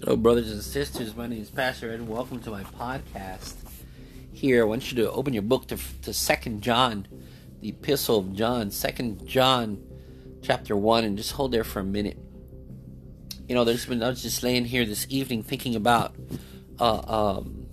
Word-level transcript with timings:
Hello, 0.00 0.16
brothers 0.16 0.50
and 0.50 0.62
sisters. 0.62 1.16
My 1.16 1.26
name 1.26 1.40
is 1.40 1.50
Pastor 1.50 1.90
Ed, 1.90 2.00
and 2.00 2.08
welcome 2.08 2.40
to 2.40 2.50
my 2.50 2.62
podcast. 2.64 3.54
Here, 4.32 4.62
I 4.62 4.64
want 4.66 4.90
you 4.90 5.02
to 5.02 5.10
open 5.12 5.32
your 5.32 5.42
book 5.42 5.66
to, 5.68 5.78
to 6.02 6.12
Second 6.12 6.62
John, 6.62 7.06
the 7.60 7.70
Epistle 7.70 8.18
of 8.18 8.34
John, 8.34 8.70
Second 8.70 9.26
John, 9.26 9.82
chapter 10.42 10.76
one, 10.76 11.04
and 11.04 11.16
just 11.16 11.32
hold 11.32 11.52
there 11.52 11.64
for 11.64 11.80
a 11.80 11.84
minute. 11.84 12.18
You 13.48 13.54
know, 13.54 13.64
there's 13.64 13.86
been 13.86 14.02
I 14.02 14.08
was 14.08 14.22
just 14.22 14.42
laying 14.42 14.66
here 14.66 14.84
this 14.84 15.06
evening 15.08 15.42
thinking 15.42 15.74
about 15.74 16.14
uh, 16.78 17.34
um, 17.40 17.66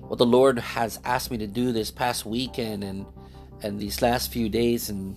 what 0.00 0.18
the 0.18 0.26
Lord 0.26 0.58
has 0.58 0.98
asked 1.04 1.30
me 1.30 1.38
to 1.38 1.46
do 1.46 1.72
this 1.72 1.90
past 1.90 2.24
weekend 2.24 2.84
and 2.84 3.04
and 3.62 3.78
these 3.78 4.00
last 4.00 4.32
few 4.32 4.48
days, 4.48 4.88
and 4.88 5.16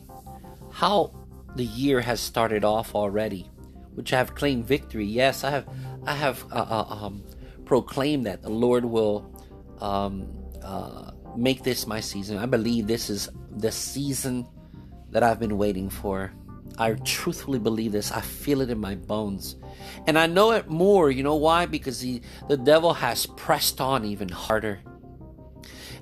how 0.71 1.13
the 1.55 1.65
year 1.65 2.01
has 2.01 2.19
started 2.19 2.65
off 2.65 2.95
already, 2.95 3.49
which 3.93 4.11
I 4.11 4.17
have 4.17 4.35
claimed 4.35 4.65
victory. 4.65 5.05
Yes, 5.05 5.43
I 5.43 5.51
have 5.51 5.67
I 6.07 6.13
have 6.13 6.43
uh, 6.51 6.55
uh, 6.55 6.85
um, 6.89 7.23
proclaimed 7.65 8.25
that 8.25 8.41
the 8.41 8.49
Lord 8.49 8.85
will 8.85 9.31
um, 9.81 10.27
uh, 10.63 11.11
make 11.35 11.63
this 11.63 11.85
my 11.85 11.99
season. 11.99 12.37
I 12.37 12.45
believe 12.45 12.87
this 12.87 13.09
is 13.09 13.29
the 13.51 13.71
season 13.71 14.47
that 15.11 15.21
I've 15.21 15.39
been 15.39 15.57
waiting 15.57 15.89
for. 15.89 16.31
I 16.77 16.93
truthfully 16.93 17.59
believe 17.59 17.91
this. 17.91 18.11
I 18.11 18.21
feel 18.21 18.61
it 18.61 18.69
in 18.69 18.79
my 18.79 18.95
bones. 18.95 19.55
And 20.05 20.17
I 20.17 20.27
know 20.27 20.51
it 20.51 20.69
more. 20.69 21.11
You 21.11 21.23
know 21.23 21.35
why? 21.35 21.65
Because 21.65 21.99
the, 21.99 22.21
the 22.47 22.57
devil 22.57 22.93
has 22.93 23.25
pressed 23.25 23.81
on 23.81 24.05
even 24.05 24.29
harder. 24.29 24.79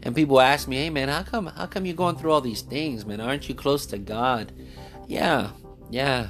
And 0.03 0.13
people 0.13 0.39
ask 0.39 0.67
me, 0.67 0.77
hey 0.77 0.89
man, 0.91 1.09
how 1.09 1.23
come 1.23 1.47
how 1.47 1.65
come 1.65 1.85
you're 1.85 1.95
going 1.95 2.15
through 2.15 2.31
all 2.31 2.41
these 2.41 2.61
things, 2.61 3.05
man? 3.05 3.19
Aren't 3.19 3.49
you 3.49 3.55
close 3.55 3.87
to 3.87 3.97
God? 3.97 4.51
Yeah, 5.07 5.51
yeah. 5.89 6.27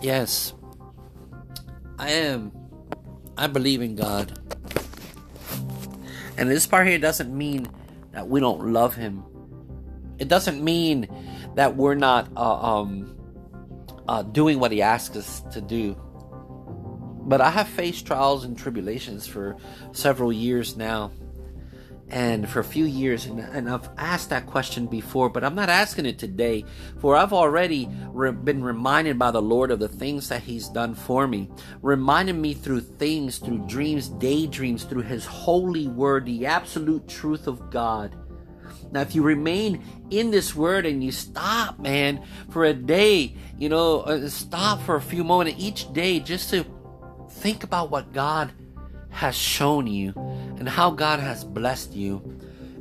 Yes. 0.00 0.54
I 2.02 2.10
am. 2.10 2.50
I 3.38 3.46
believe 3.46 3.80
in 3.80 3.94
God. 3.94 4.36
And 6.36 6.50
this 6.50 6.66
part 6.66 6.88
here 6.88 6.98
doesn't 6.98 7.32
mean 7.32 7.68
that 8.10 8.26
we 8.28 8.40
don't 8.40 8.72
love 8.72 8.96
Him. 8.96 9.22
It 10.18 10.26
doesn't 10.26 10.64
mean 10.64 11.06
that 11.54 11.76
we're 11.76 11.94
not 11.94 12.28
uh, 12.36 12.80
um, 12.80 13.16
uh, 14.08 14.22
doing 14.22 14.58
what 14.58 14.72
He 14.72 14.82
asks 14.82 15.16
us 15.16 15.42
to 15.52 15.60
do. 15.60 15.96
But 17.20 17.40
I 17.40 17.50
have 17.50 17.68
faced 17.68 18.04
trials 18.04 18.42
and 18.42 18.58
tribulations 18.58 19.28
for 19.28 19.56
several 19.92 20.32
years 20.32 20.76
now 20.76 21.12
and 22.12 22.46
for 22.46 22.60
a 22.60 22.64
few 22.64 22.84
years 22.84 23.24
and, 23.24 23.40
and, 23.40 23.68
i've 23.68 23.88
asked 23.96 24.28
that 24.28 24.46
question 24.46 24.86
before 24.86 25.30
but 25.30 25.42
i'm 25.42 25.54
not 25.54 25.70
asking 25.70 26.04
it 26.04 26.18
today 26.18 26.62
for 27.00 27.16
i've 27.16 27.32
already 27.32 27.88
re- 28.08 28.30
been 28.30 28.62
reminded 28.62 29.18
by 29.18 29.30
the 29.30 29.40
lord 29.40 29.70
of 29.70 29.78
the 29.78 29.88
things 29.88 30.28
that 30.28 30.42
he's 30.42 30.68
done 30.68 30.94
for 30.94 31.26
me 31.26 31.50
reminding 31.80 32.40
me 32.40 32.52
through 32.52 32.80
things 32.80 33.38
through 33.38 33.66
dreams 33.66 34.08
daydreams 34.08 34.84
through 34.84 35.02
his 35.02 35.24
holy 35.24 35.88
word 35.88 36.26
the 36.26 36.46
absolute 36.46 37.08
truth 37.08 37.46
of 37.46 37.70
god. 37.70 38.14
Now 38.90 39.00
if 39.00 39.14
you 39.14 39.22
remain 39.22 39.82
in 40.10 40.30
this 40.30 40.54
word 40.54 40.84
and 40.84 41.02
you 41.02 41.12
stop 41.12 41.78
man 41.78 42.22
for 42.50 42.66
a 42.66 42.74
day 42.74 43.34
you 43.58 43.70
know 43.70 44.00
uh, 44.00 44.28
stop 44.28 44.82
for 44.82 44.96
a 44.96 45.00
few 45.00 45.24
moments 45.24 45.58
each 45.58 45.90
day 45.94 46.20
just 46.20 46.50
to 46.50 46.66
think 47.30 47.64
about 47.64 47.90
what 47.90 48.12
god 48.12 48.52
has 49.12 49.36
shown 49.36 49.86
you 49.86 50.12
and 50.58 50.68
how 50.68 50.90
God 50.90 51.20
has 51.20 51.44
blessed 51.44 51.92
you. 51.92 52.38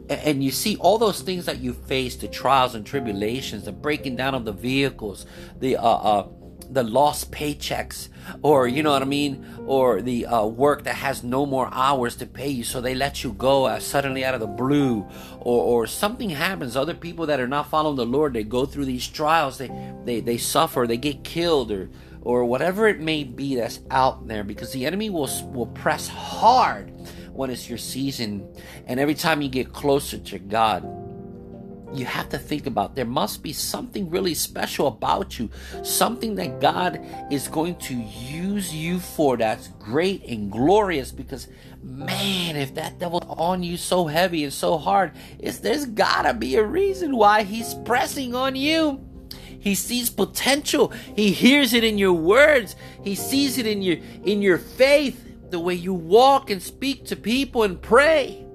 And 0.09 0.43
you 0.43 0.51
see 0.51 0.75
all 0.77 0.97
those 0.97 1.21
things 1.21 1.45
that 1.45 1.59
you 1.59 1.73
face, 1.73 2.17
the 2.17 2.27
trials 2.27 2.75
and 2.75 2.85
tribulations, 2.85 3.63
the 3.65 3.71
breaking 3.71 4.17
down 4.17 4.35
of 4.35 4.43
the 4.43 4.51
vehicles, 4.51 5.25
the 5.59 5.77
uh, 5.77 5.83
uh, 5.83 6.27
the 6.69 6.83
lost 6.83 7.31
paychecks, 7.31 8.07
or 8.41 8.67
you 8.67 8.81
know 8.81 8.91
what 8.91 9.01
I 9.01 9.05
mean, 9.05 9.45
or 9.65 10.01
the 10.01 10.25
uh, 10.25 10.45
work 10.45 10.83
that 10.83 10.95
has 10.95 11.23
no 11.23 11.45
more 11.45 11.69
hours 11.71 12.15
to 12.17 12.25
pay 12.25 12.49
you, 12.49 12.63
so 12.63 12.79
they 12.79 12.95
let 12.95 13.23
you 13.23 13.33
go 13.33 13.65
uh, 13.65 13.79
suddenly 13.79 14.23
out 14.23 14.33
of 14.33 14.39
the 14.39 14.47
blue, 14.47 15.05
or, 15.39 15.83
or 15.83 15.87
something 15.87 16.29
happens. 16.29 16.75
Other 16.75 16.93
people 16.93 17.25
that 17.27 17.39
are 17.39 17.47
not 17.47 17.69
following 17.69 17.97
the 17.97 18.05
Lord, 18.05 18.33
they 18.33 18.43
go 18.43 18.65
through 18.65 18.85
these 18.85 19.07
trials, 19.07 19.57
they 19.57 19.69
they 20.05 20.19
they 20.21 20.37
suffer, 20.37 20.85
they 20.87 20.97
get 20.97 21.23
killed, 21.23 21.71
or 21.71 21.89
or 22.21 22.45
whatever 22.45 22.87
it 22.87 22.99
may 22.99 23.23
be 23.23 23.55
that's 23.55 23.79
out 23.89 24.27
there 24.27 24.43
because 24.43 24.71
the 24.71 24.85
enemy 24.85 25.09
will 25.09 25.29
will 25.51 25.67
press 25.67 26.07
hard 26.07 26.91
when 27.33 27.49
it's 27.49 27.69
your 27.69 27.77
season. 27.77 28.47
And 28.85 28.99
every 28.99 29.15
time 29.15 29.41
you 29.41 29.49
get 29.49 29.73
closer 29.73 30.17
to 30.17 30.39
God 30.39 30.83
you 31.93 32.05
have 32.05 32.29
to 32.29 32.37
think 32.37 32.67
about 32.67 32.95
there 32.95 33.05
must 33.05 33.43
be 33.43 33.53
something 33.53 34.09
really 34.09 34.33
special 34.33 34.87
about 34.87 35.37
you 35.37 35.49
something 35.83 36.35
that 36.35 36.59
God 36.61 37.05
is 37.29 37.47
going 37.47 37.75
to 37.79 37.95
use 37.95 38.73
you 38.73 38.99
for 38.99 39.37
that's 39.37 39.67
great 39.79 40.23
and 40.25 40.51
glorious. 40.51 41.11
Because 41.11 41.47
man 41.83 42.55
if 42.55 42.75
that 42.75 42.99
devil's 42.99 43.25
on 43.27 43.63
you 43.63 43.75
so 43.75 44.05
heavy 44.05 44.43
and 44.43 44.53
so 44.53 44.77
hard 44.77 45.11
it's 45.39 45.59
there's 45.59 45.85
got 45.87 46.23
to 46.23 46.33
be 46.33 46.55
a 46.55 46.63
reason 46.63 47.15
why 47.15 47.41
he's 47.43 47.73
pressing 47.85 48.35
on 48.35 48.55
you 48.55 49.03
he 49.61 49.75
sees 49.75 50.09
potential. 50.09 50.91
He 51.15 51.31
hears 51.31 51.73
it 51.73 51.83
in 51.83 51.97
your 51.97 52.13
words. 52.13 52.75
He 53.03 53.15
sees 53.15 53.57
it 53.57 53.67
in 53.67 53.81
your 53.81 53.97
in 54.23 54.41
your 54.41 54.57
faith, 54.57 55.23
the 55.51 55.59
way 55.59 55.75
you 55.75 55.93
walk 55.93 56.49
and 56.49 56.61
speak 56.61 57.05
to 57.05 57.15
people 57.15 57.63
and 57.63 57.81
pray. 57.81 58.45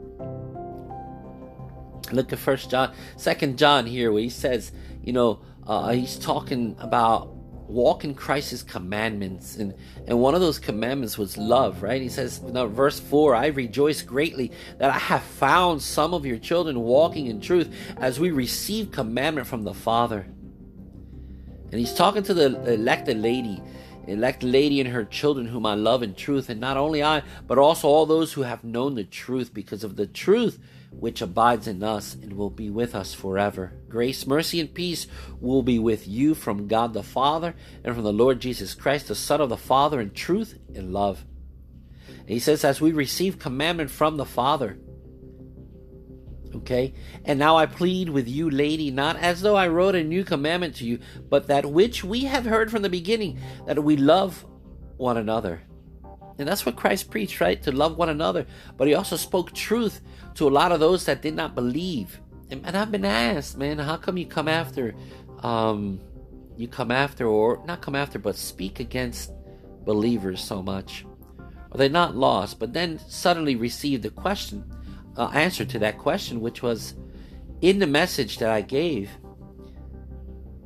Look 2.12 2.32
at 2.32 2.38
First 2.38 2.70
John, 2.70 2.92
Second 3.16 3.56
John 3.56 3.86
here, 3.86 4.12
where 4.12 4.22
he 4.22 4.30
says, 4.30 4.72
you 5.02 5.12
know, 5.12 5.40
uh, 5.66 5.92
he's 5.92 6.18
talking 6.18 6.76
about 6.78 7.36
walk 7.68 8.04
in 8.04 8.14
Christ's 8.14 8.62
commandments. 8.62 9.56
And, 9.56 9.74
and 10.06 10.20
one 10.20 10.34
of 10.34 10.40
those 10.40 10.58
commandments 10.58 11.18
was 11.18 11.36
love, 11.36 11.82
right? 11.82 12.00
He 12.00 12.08
says, 12.08 12.40
now, 12.42 12.66
verse 12.66 13.00
4 13.00 13.34
I 13.34 13.46
rejoice 13.46 14.02
greatly 14.02 14.52
that 14.78 14.90
I 14.90 14.98
have 14.98 15.22
found 15.22 15.82
some 15.82 16.14
of 16.14 16.24
your 16.24 16.38
children 16.38 16.80
walking 16.80 17.26
in 17.26 17.40
truth 17.40 17.74
as 17.98 18.20
we 18.20 18.30
receive 18.30 18.92
commandment 18.92 19.46
from 19.46 19.64
the 19.64 19.74
Father. 19.74 20.26
And 21.71 21.81
he's 21.81 21.94
talking 21.94 22.22
to 22.25 22.34
the 22.34 22.72
elected 22.72 23.19
lady, 23.19 23.62
elected 24.06 24.50
lady 24.50 24.81
and 24.81 24.88
her 24.91 25.04
children, 25.04 25.47
whom 25.47 25.66
I 25.66 25.75
love 25.75 26.03
in 26.03 26.15
truth. 26.15 26.49
And 26.49 26.60
not 26.60 26.77
only 26.77 27.03
I, 27.03 27.22
but 27.47 27.59
also 27.59 27.88
all 27.88 28.06
those 28.06 28.32
who 28.32 28.43
have 28.43 28.65
known 28.65 28.94
the 28.94 29.04
truth, 29.04 29.53
because 29.53 29.82
of 29.84 29.97
the 29.97 30.06
truth 30.06 30.59
which 30.91 31.21
abides 31.21 31.66
in 31.66 31.82
us 31.82 32.15
and 32.15 32.32
will 32.34 32.49
be 32.49 32.71
with 32.71 32.94
us 32.94 33.12
forever. 33.12 33.72
Grace, 33.88 34.27
mercy, 34.27 34.60
and 34.60 34.72
peace 34.72 35.06
will 35.41 35.62
be 35.62 35.78
with 35.78 36.09
you 36.09 36.34
from 36.34 36.69
God 36.69 36.94
the 36.94 37.03
Father 37.03 37.54
and 37.84 37.94
from 37.94 38.04
the 38.04 38.12
Lord 38.12 38.41
Jesus 38.41 38.75
Christ, 38.75 39.09
the 39.09 39.15
Son 39.15 39.41
of 39.41 39.48
the 39.48 39.56
Father, 39.56 40.00
in 40.00 40.12
truth 40.12 40.59
and 40.75 40.93
love. 40.93 41.25
And 42.21 42.31
he 42.31 42.38
says, 42.38 42.65
as 42.65 42.81
we 42.81 42.93
receive 42.93 43.38
commandment 43.38 43.91
from 43.91 44.16
the 44.16 44.25
Father, 44.25 44.78
Okay? 46.54 46.94
And 47.24 47.38
now 47.38 47.56
I 47.56 47.66
plead 47.66 48.08
with 48.08 48.28
you, 48.28 48.50
lady, 48.50 48.90
not 48.90 49.16
as 49.16 49.40
though 49.40 49.56
I 49.56 49.68
wrote 49.68 49.94
a 49.94 50.04
new 50.04 50.24
commandment 50.24 50.76
to 50.76 50.84
you, 50.84 50.98
but 51.28 51.48
that 51.48 51.66
which 51.66 52.04
we 52.04 52.24
have 52.24 52.44
heard 52.44 52.70
from 52.70 52.82
the 52.82 52.88
beginning, 52.88 53.38
that 53.66 53.82
we 53.82 53.96
love 53.96 54.46
one 54.96 55.16
another. 55.16 55.62
And 56.38 56.46
that's 56.46 56.66
what 56.66 56.76
Christ 56.76 57.10
preached, 57.10 57.40
right? 57.40 57.62
To 57.62 57.72
love 57.72 57.96
one 57.96 58.10
another. 58.10 58.46
But 58.76 58.88
he 58.88 58.94
also 58.94 59.16
spoke 59.16 59.52
truth 59.52 60.00
to 60.34 60.46
a 60.46 60.50
lot 60.50 60.72
of 60.72 60.80
those 60.80 61.06
that 61.06 61.22
did 61.22 61.34
not 61.34 61.54
believe. 61.54 62.20
And, 62.50 62.64
and 62.66 62.76
I've 62.76 62.92
been 62.92 63.04
asked, 63.04 63.56
man, 63.56 63.78
how 63.78 63.96
come 63.96 64.18
you 64.18 64.26
come 64.26 64.48
after, 64.48 64.94
um, 65.42 66.00
you 66.56 66.68
come 66.68 66.90
after, 66.90 67.26
or 67.26 67.62
not 67.66 67.80
come 67.80 67.94
after, 67.94 68.18
but 68.18 68.36
speak 68.36 68.80
against 68.80 69.32
believers 69.84 70.42
so 70.42 70.62
much? 70.62 71.06
Are 71.72 71.78
they 71.78 71.88
not 71.88 72.16
lost? 72.16 72.58
But 72.58 72.72
then 72.72 72.98
suddenly 73.08 73.56
receive 73.56 74.02
the 74.02 74.10
question 74.10 74.64
uh, 75.16 75.27
answer 75.28 75.65
to 75.65 75.78
that 75.81 75.99
question, 75.99 76.41
which 76.41 76.62
was 76.62 76.94
in 77.60 77.78
the 77.78 77.87
message 77.87 78.38
that 78.38 78.50
I 78.50 78.60
gave 78.60 79.10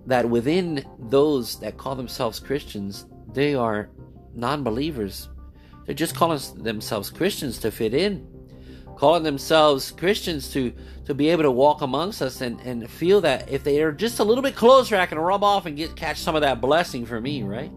that 0.06 0.28
within 0.28 0.84
those 0.98 1.60
that 1.60 1.76
call 1.76 1.94
themselves 1.94 2.40
Christians, 2.40 3.06
they 3.32 3.54
are 3.54 3.90
non 4.34 4.64
believers. 4.64 5.28
They're 5.86 5.94
just 5.94 6.14
calling 6.14 6.40
themselves 6.62 7.10
Christians 7.10 7.58
to 7.58 7.70
fit 7.70 7.94
in, 7.94 8.26
calling 8.96 9.22
themselves 9.22 9.90
Christians 9.90 10.52
to, 10.52 10.72
to 11.04 11.14
be 11.14 11.28
able 11.28 11.42
to 11.42 11.50
walk 11.50 11.82
amongst 11.82 12.22
us 12.22 12.40
and, 12.40 12.60
and 12.60 12.88
feel 12.88 13.20
that 13.22 13.48
if 13.50 13.64
they 13.64 13.82
are 13.82 13.92
just 13.92 14.18
a 14.18 14.24
little 14.24 14.42
bit 14.42 14.56
closer, 14.56 14.96
I 14.96 15.06
can 15.06 15.18
rub 15.18 15.42
off 15.42 15.66
and 15.66 15.76
get 15.76 15.96
catch 15.96 16.18
some 16.18 16.34
of 16.34 16.42
that 16.42 16.60
blessing 16.60 17.06
for 17.06 17.20
me, 17.20 17.42
right? 17.42 17.72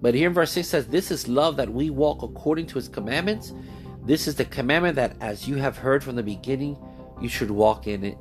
But 0.00 0.14
here 0.14 0.28
in 0.28 0.34
verse 0.34 0.52
6 0.52 0.68
says, 0.68 0.86
This 0.86 1.10
is 1.10 1.26
love 1.26 1.56
that 1.56 1.72
we 1.72 1.90
walk 1.90 2.22
according 2.22 2.66
to 2.68 2.74
his 2.74 2.88
commandments. 2.88 3.52
This 4.06 4.28
is 4.28 4.36
the 4.36 4.44
commandment 4.44 4.94
that, 4.96 5.16
as 5.20 5.48
you 5.48 5.56
have 5.56 5.78
heard 5.78 6.04
from 6.04 6.14
the 6.14 6.22
beginning, 6.22 6.78
you 7.20 7.28
should 7.28 7.50
walk 7.50 7.88
in 7.88 8.04
it. 8.04 8.16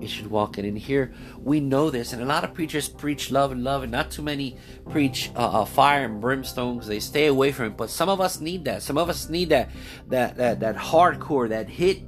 You 0.00 0.06
should 0.06 0.28
walk 0.28 0.56
in. 0.56 0.64
And 0.64 0.78
here 0.78 1.12
we 1.36 1.58
know 1.58 1.90
this, 1.90 2.12
and 2.12 2.22
a 2.22 2.24
lot 2.24 2.44
of 2.44 2.54
preachers 2.54 2.88
preach 2.88 3.32
love 3.32 3.50
and 3.50 3.64
love, 3.64 3.82
and 3.82 3.90
not 3.90 4.12
too 4.12 4.22
many 4.22 4.56
preach 4.88 5.32
uh, 5.34 5.62
uh, 5.62 5.64
fire 5.64 6.04
and 6.04 6.20
brimstone 6.20 6.80
they 6.86 7.00
stay 7.00 7.26
away 7.26 7.50
from 7.50 7.66
it. 7.66 7.76
But 7.76 7.90
some 7.90 8.08
of 8.08 8.20
us 8.20 8.40
need 8.40 8.66
that. 8.66 8.84
Some 8.84 8.96
of 8.96 9.08
us 9.08 9.28
need 9.28 9.48
that 9.48 9.70
that 10.06 10.36
that 10.36 10.60
that 10.60 10.76
hardcore, 10.76 11.48
that 11.48 11.68
hit 11.68 12.02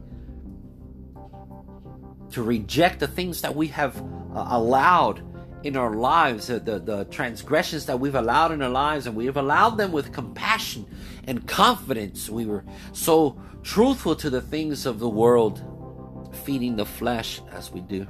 to 2.31 2.43
reject 2.45 3.01
the 3.01 3.09
things 3.09 3.41
that 3.43 3.57
we 3.57 3.67
have 3.67 4.01
uh, 4.01 4.47
allowed 4.51 5.25
in 5.63 5.77
our 5.77 5.95
lives, 5.95 6.47
the, 6.47 6.61
the, 6.61 7.07
transgressions 7.11 7.87
that 7.87 8.01
we've 8.01 8.15
allowed 8.15 8.53
in 8.53 8.63
our 8.63 8.71
lives, 8.71 9.07
and 9.07 9.15
we've 9.15 9.37
allowed 9.37 9.77
them 9.77 9.93
with 9.93 10.13
compassion 10.13 10.87
and 11.27 11.47
confidence. 11.47 12.31
We 12.31 12.47
were 12.47 12.65
so 12.93 13.41
truthful 13.63 14.17
to 14.17 14.31
the 14.31 14.41
things 14.41 14.87
of 14.87 14.99
the 14.99 15.09
world, 15.09 15.63
feeding 16.45 16.77
the 16.77 16.87
flesh 16.87 17.41
as 17.53 17.71
we 17.71 17.81
do. 17.81 18.07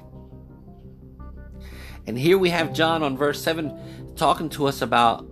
And 2.07 2.19
here 2.19 2.39
we 2.39 2.51
have 2.51 2.73
John 2.73 3.03
on 3.03 3.17
verse 3.17 3.43
7 3.43 4.15
talking 4.17 4.49
to 4.51 4.67
us 4.67 4.83
about 4.83 5.27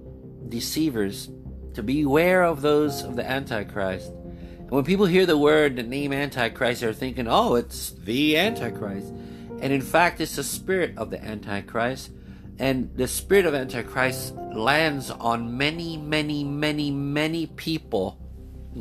deceivers 0.49 1.31
to 1.75 1.83
beware 1.83 2.43
of 2.43 2.63
those 2.63 3.03
of 3.03 3.17
the 3.17 3.29
Antichrist. 3.29 4.13
And 4.59 4.71
when 4.71 4.85
people 4.85 5.07
hear 5.07 5.27
the 5.27 5.39
word, 5.39 5.77
the 5.77 5.83
name 5.83 6.13
Antichrist, 6.13 6.81
they're 6.81 6.93
thinking, 6.93 7.29
oh, 7.29 7.55
it's 7.55 7.91
the 7.91 8.37
Antichrist. 8.37 9.13
And 9.61 9.73
in 9.73 9.81
fact, 9.81 10.21
it's 10.21 10.37
the 10.37 10.45
spirit 10.45 10.95
of 10.97 11.11
the 11.11 11.23
Antichrist. 11.23 12.11
And 12.59 12.91
the 12.97 13.09
spirit 13.09 13.47
of 13.47 13.55
Antichrist 13.55 14.35
lands 14.35 15.11
on 15.11 15.57
many, 15.57 15.97
many, 15.97 16.45
many, 16.45 16.91
many 16.91 17.47
people. 17.47 18.19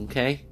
Okay? 0.03 0.45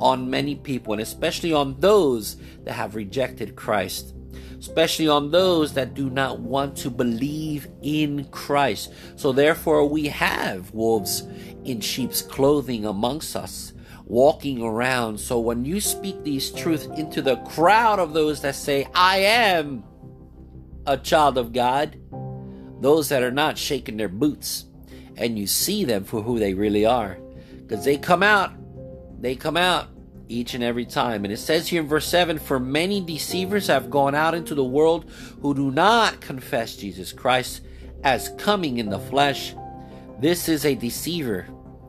On 0.00 0.28
many 0.28 0.56
people, 0.56 0.92
and 0.94 1.02
especially 1.02 1.52
on 1.52 1.78
those 1.78 2.36
that 2.64 2.72
have 2.72 2.96
rejected 2.96 3.54
Christ. 3.54 4.14
Especially 4.58 5.06
on 5.06 5.30
those 5.30 5.74
that 5.74 5.94
do 5.94 6.10
not 6.10 6.40
want 6.40 6.76
to 6.78 6.90
believe 6.90 7.68
in 7.82 8.24
Christ. 8.30 8.92
So, 9.14 9.30
therefore, 9.30 9.88
we 9.88 10.06
have 10.08 10.72
wolves 10.72 11.22
in 11.64 11.80
sheep's 11.80 12.22
clothing 12.22 12.84
amongst 12.84 13.36
us 13.36 13.72
walking 14.08 14.62
around. 14.62 15.20
So 15.20 15.38
when 15.38 15.64
you 15.66 15.80
speak 15.80 16.24
these 16.24 16.50
truths 16.50 16.86
into 16.96 17.20
the 17.20 17.36
crowd 17.36 17.98
of 17.98 18.14
those 18.14 18.40
that 18.40 18.54
say, 18.54 18.88
I 18.94 19.18
am 19.18 19.84
a 20.86 20.96
child 20.96 21.36
of 21.36 21.52
God, 21.52 22.00
those 22.80 23.10
that 23.10 23.22
are 23.22 23.30
not 23.30 23.58
shaking 23.58 23.98
their 23.98 24.08
boots, 24.08 24.64
and 25.16 25.38
you 25.38 25.46
see 25.46 25.84
them 25.84 26.04
for 26.04 26.22
who 26.22 26.38
they 26.38 26.54
really 26.54 26.86
are. 26.86 27.18
Because 27.66 27.84
they 27.84 27.98
come 27.98 28.22
out, 28.22 28.52
they 29.20 29.36
come 29.36 29.58
out 29.58 29.88
each 30.28 30.54
and 30.54 30.64
every 30.64 30.86
time. 30.86 31.24
And 31.24 31.32
it 31.32 31.38
says 31.38 31.68
here 31.68 31.82
in 31.82 31.88
verse 31.88 32.06
7 32.06 32.38
For 32.38 32.58
many 32.58 33.02
deceivers 33.02 33.66
have 33.66 33.90
gone 33.90 34.14
out 34.14 34.34
into 34.34 34.54
the 34.54 34.64
world 34.64 35.10
who 35.42 35.54
do 35.54 35.70
not 35.70 36.20
confess 36.22 36.76
Jesus 36.76 37.12
Christ 37.12 37.60
as 38.04 38.30
coming 38.38 38.78
in 38.78 38.88
the 38.88 38.98
flesh. 38.98 39.54
This 40.18 40.48
is 40.48 40.64
a 40.64 40.74
deceiver 40.74 41.46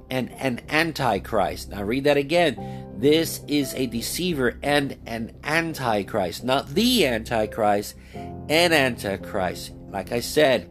and 0.09 0.31
an 0.33 0.61
antichrist. 0.69 1.69
Now 1.69 1.83
read 1.83 2.05
that 2.05 2.17
again. 2.17 2.87
This 2.97 3.41
is 3.47 3.73
a 3.75 3.85
deceiver 3.85 4.57
and 4.61 4.97
an 5.05 5.33
antichrist, 5.43 6.43
not 6.43 6.67
the 6.69 7.05
antichrist, 7.05 7.95
an 8.13 8.73
antichrist. 8.73 9.73
Like 9.89 10.11
I 10.11 10.19
said, 10.19 10.69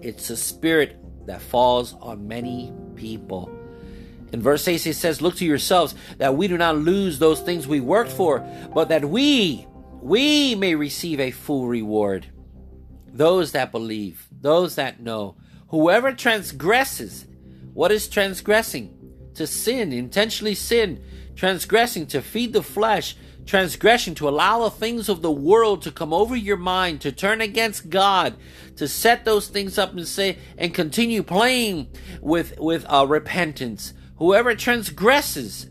it's 0.00 0.30
a 0.30 0.36
spirit 0.36 0.98
that 1.26 1.40
falls 1.40 1.94
on 2.00 2.26
many 2.26 2.72
people. 2.96 3.56
In 4.32 4.42
verse 4.42 4.66
8 4.66 4.86
it 4.86 4.94
says, 4.94 5.22
Look 5.22 5.36
to 5.36 5.44
yourselves 5.44 5.94
that 6.18 6.36
we 6.36 6.48
do 6.48 6.56
not 6.56 6.76
lose 6.76 7.18
those 7.18 7.40
things 7.40 7.66
we 7.66 7.80
worked 7.80 8.12
for, 8.12 8.40
but 8.74 8.88
that 8.88 9.04
we, 9.04 9.66
we 10.00 10.54
may 10.54 10.74
receive 10.74 11.20
a 11.20 11.30
full 11.30 11.66
reward. 11.66 12.26
Those 13.12 13.52
that 13.52 13.72
believe, 13.72 14.28
those 14.30 14.76
that 14.76 15.00
know, 15.00 15.36
whoever 15.68 16.12
transgresses 16.12 17.26
what 17.72 17.92
is 17.92 18.08
transgressing? 18.08 18.96
To 19.34 19.46
sin, 19.46 19.92
intentionally 19.92 20.54
sin, 20.54 21.02
transgressing 21.36 22.06
to 22.08 22.20
feed 22.20 22.52
the 22.52 22.62
flesh, 22.62 23.16
transgression 23.46 24.14
to 24.16 24.28
allow 24.28 24.60
the 24.60 24.70
things 24.70 25.08
of 25.08 25.22
the 25.22 25.30
world 25.30 25.82
to 25.82 25.90
come 25.90 26.12
over 26.12 26.36
your 26.36 26.56
mind, 26.56 27.00
to 27.00 27.12
turn 27.12 27.40
against 27.40 27.90
God, 27.90 28.34
to 28.76 28.86
set 28.86 29.24
those 29.24 29.48
things 29.48 29.78
up 29.78 29.92
and 29.92 30.06
say 30.06 30.38
and 30.58 30.74
continue 30.74 31.22
playing 31.22 31.88
with 32.20 32.58
with 32.58 32.84
uh, 32.88 33.06
repentance. 33.08 33.94
Whoever 34.16 34.54
transgresses 34.54 35.68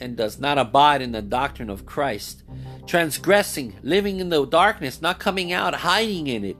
and 0.00 0.16
does 0.16 0.38
not 0.38 0.58
abide 0.58 1.00
in 1.00 1.12
the 1.12 1.22
doctrine 1.22 1.70
of 1.70 1.86
Christ, 1.86 2.42
transgressing, 2.86 3.76
living 3.82 4.20
in 4.20 4.28
the 4.28 4.44
darkness, 4.44 5.00
not 5.00 5.18
coming 5.18 5.52
out, 5.52 5.74
hiding 5.74 6.26
in 6.26 6.44
it, 6.44 6.56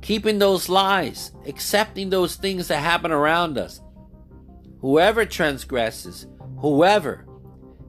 keeping 0.00 0.38
those 0.38 0.68
lies, 0.68 1.32
accepting 1.46 2.10
those 2.10 2.36
things 2.36 2.68
that 2.68 2.78
happen 2.78 3.10
around 3.10 3.58
us, 3.58 3.80
Whoever 4.80 5.24
transgresses, 5.26 6.26
whoever, 6.58 7.26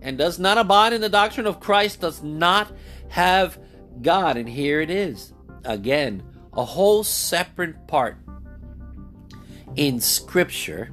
and 0.02 0.18
does 0.18 0.40
not 0.40 0.58
abide 0.58 0.94
in 0.94 1.02
the 1.02 1.10
doctrine 1.10 1.48
of 1.48 1.60
Christ 1.60 2.02
does 2.02 2.22
not 2.22 2.72
have 3.10 3.58
God. 4.02 4.38
And 4.38 4.50
here 4.50 4.82
it 4.82 4.90
is. 4.90 5.34
Again, 5.64 6.24
a 6.54 6.66
whole 6.66 7.04
separate 7.04 7.88
part 7.88 8.18
in 9.76 10.00
Scripture, 10.02 10.92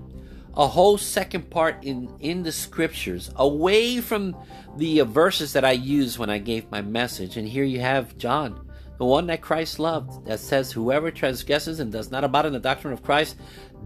a 0.54 0.66
whole 0.66 0.98
second 0.98 1.50
part 1.50 1.82
in, 1.82 2.14
in 2.20 2.42
the 2.42 2.52
Scriptures, 2.52 3.30
away 3.36 4.00
from 4.00 4.36
the 4.76 5.00
verses 5.00 5.52
that 5.54 5.64
I 5.64 5.72
used 5.72 6.18
when 6.18 6.30
I 6.30 6.38
gave 6.38 6.70
my 6.70 6.82
message. 6.82 7.36
And 7.36 7.48
here 7.48 7.64
you 7.64 7.80
have 7.80 8.16
John, 8.18 8.68
the 8.98 9.04
one 9.04 9.26
that 9.28 9.40
Christ 9.40 9.78
loved, 9.78 10.26
that 10.26 10.38
says, 10.38 10.70
Whoever 10.70 11.10
transgresses 11.10 11.80
and 11.80 11.90
does 11.90 12.10
not 12.10 12.24
abide 12.24 12.46
in 12.46 12.52
the 12.52 12.60
doctrine 12.60 12.92
of 12.92 13.02
Christ 13.02 13.36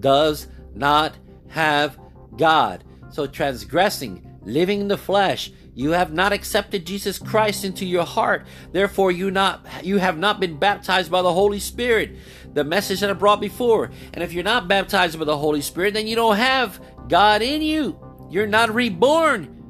does 0.01 0.49
not 0.75 1.17
have 1.49 1.99
God. 2.37 2.85
So 3.11 3.27
transgressing, 3.27 4.39
living 4.43 4.81
in 4.81 4.89
the 4.89 4.97
flesh, 4.97 5.53
you 5.75 5.91
have 5.93 6.13
not 6.13 6.33
accepted 6.33 6.87
Jesus 6.87 7.19
Christ 7.19 7.65
into 7.65 7.87
your 7.87 8.05
heart. 8.05 8.47
Therefore, 8.73 9.11
you 9.11 9.31
not 9.31 9.67
you 9.83 9.99
have 9.99 10.19
not 10.19 10.41
been 10.41 10.59
baptized 10.59 11.11
by 11.11 11.23
the 11.23 11.33
Holy 11.33 11.61
Spirit. 11.61 12.17
The 12.53 12.65
message 12.65 13.01
that 13.01 13.11
I 13.11 13.15
brought 13.15 13.41
before. 13.41 13.91
And 14.13 14.23
if 14.23 14.33
you're 14.33 14.45
not 14.45 14.69
baptized 14.69 15.19
by 15.19 15.25
the 15.25 15.37
Holy 15.37 15.63
Spirit, 15.63 15.95
then 15.95 16.07
you 16.07 16.17
don't 16.17 16.37
have 16.37 16.81
God 17.09 17.41
in 17.41 17.63
you. 17.63 17.99
You're 18.31 18.47
not 18.47 18.75
reborn. 18.75 19.63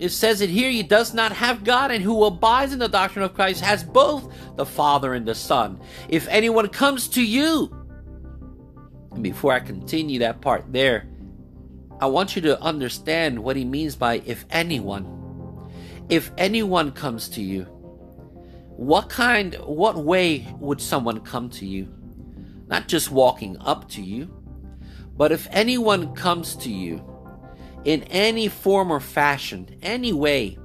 It 0.00 0.08
says 0.08 0.40
it 0.40 0.48
here, 0.48 0.70
he 0.70 0.82
does 0.82 1.12
not 1.12 1.30
have 1.32 1.62
God, 1.62 1.90
and 1.90 2.02
who 2.02 2.24
abides 2.24 2.72
in 2.72 2.78
the 2.78 2.88
doctrine 2.88 3.22
of 3.22 3.34
Christ 3.34 3.60
has 3.60 3.84
both 3.84 4.32
the 4.56 4.64
Father 4.64 5.12
and 5.12 5.28
the 5.28 5.34
Son. 5.34 5.78
If 6.08 6.26
anyone 6.28 6.68
comes 6.68 7.06
to 7.08 7.22
you, 7.22 7.76
and 9.12 9.22
before 9.22 9.52
I 9.52 9.60
continue 9.60 10.20
that 10.20 10.40
part 10.40 10.72
there, 10.72 11.06
I 12.00 12.06
want 12.06 12.34
you 12.34 12.40
to 12.42 12.60
understand 12.62 13.38
what 13.38 13.56
he 13.56 13.64
means 13.64 13.94
by 13.94 14.22
if 14.24 14.46
anyone. 14.48 15.70
If 16.08 16.32
anyone 16.38 16.92
comes 16.92 17.28
to 17.30 17.42
you, 17.42 17.64
what 18.76 19.10
kind, 19.10 19.54
what 19.56 19.98
way 19.98 20.48
would 20.58 20.80
someone 20.80 21.20
come 21.20 21.50
to 21.50 21.66
you? 21.66 21.94
Not 22.68 22.88
just 22.88 23.10
walking 23.10 23.58
up 23.60 23.88
to 23.90 24.02
you, 24.02 24.34
but 25.14 25.30
if 25.30 25.46
anyone 25.50 26.14
comes 26.14 26.56
to 26.56 26.70
you 26.70 27.04
in 27.84 28.02
any 28.04 28.48
form 28.48 28.90
or 28.90 29.00
fashion, 29.00 29.78
any 29.82 30.14
way, 30.14 30.58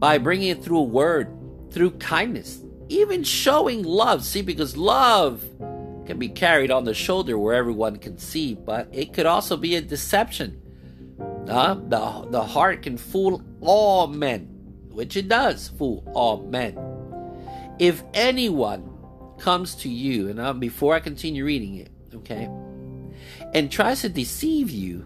by 0.00 0.18
bringing 0.18 0.48
it 0.48 0.64
through 0.64 0.78
a 0.78 0.82
word, 0.82 1.32
through 1.70 1.92
kindness, 1.92 2.64
even 2.88 3.22
showing 3.22 3.84
love. 3.84 4.24
See, 4.24 4.42
because 4.42 4.76
love 4.76 5.44
can 6.08 6.18
be 6.18 6.30
carried 6.30 6.70
on 6.70 6.84
the 6.84 6.94
shoulder 6.94 7.38
where 7.38 7.54
everyone 7.54 7.96
can 7.98 8.16
see, 8.16 8.54
but 8.54 8.88
it 8.92 9.12
could 9.12 9.26
also 9.26 9.58
be 9.58 9.76
a 9.76 9.80
deception. 9.82 10.58
Uh, 11.46 11.74
the, 11.74 12.26
the 12.30 12.42
heart 12.42 12.82
can 12.82 12.96
fool 12.96 13.42
all 13.60 14.06
men, 14.06 14.46
which 14.88 15.18
it 15.18 15.28
does 15.28 15.68
fool 15.68 16.02
all 16.14 16.42
men. 16.44 16.78
If 17.78 18.02
anyone 18.14 18.90
comes 19.38 19.74
to 19.76 19.90
you, 19.90 20.30
and 20.30 20.40
uh, 20.40 20.54
before 20.54 20.94
I 20.94 21.00
continue 21.00 21.44
reading 21.44 21.76
it, 21.76 21.90
okay, 22.14 22.48
and 23.52 23.70
tries 23.70 24.00
to 24.00 24.08
deceive 24.08 24.70
you, 24.70 25.04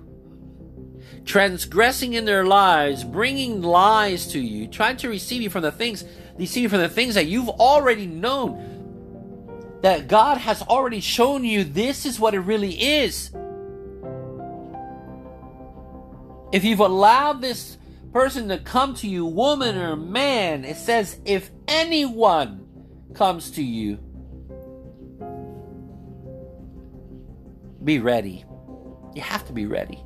transgressing 1.24 2.12
in 2.12 2.26
their 2.26 2.44
lives, 2.44 3.02
bringing 3.02 3.60
lies 3.60 4.28
to 4.28 4.38
you, 4.38 4.68
trying 4.68 4.98
to 4.98 5.08
receive 5.08 5.42
you 5.42 5.50
from 5.50 5.62
the 5.62 5.72
things, 5.72 6.04
deceive 6.38 6.62
you 6.62 6.68
from 6.68 6.78
the 6.78 6.88
things 6.88 7.16
that 7.16 7.26
you've 7.26 7.48
already 7.48 8.06
known, 8.06 8.71
that 9.82 10.08
God 10.08 10.38
has 10.38 10.62
already 10.62 11.00
shown 11.00 11.44
you 11.44 11.64
this 11.64 12.06
is 12.06 12.18
what 12.18 12.34
it 12.34 12.40
really 12.40 12.72
is. 12.72 13.30
If 16.52 16.64
you've 16.64 16.80
allowed 16.80 17.40
this 17.40 17.78
person 18.12 18.48
to 18.48 18.58
come 18.58 18.94
to 18.96 19.08
you, 19.08 19.26
woman 19.26 19.76
or 19.76 19.96
man, 19.96 20.64
it 20.64 20.76
says, 20.76 21.18
if 21.24 21.50
anyone 21.66 22.66
comes 23.14 23.52
to 23.52 23.62
you, 23.62 23.98
be 27.82 27.98
ready. 27.98 28.44
You 29.14 29.22
have 29.22 29.46
to 29.46 29.52
be 29.52 29.66
ready. 29.66 30.04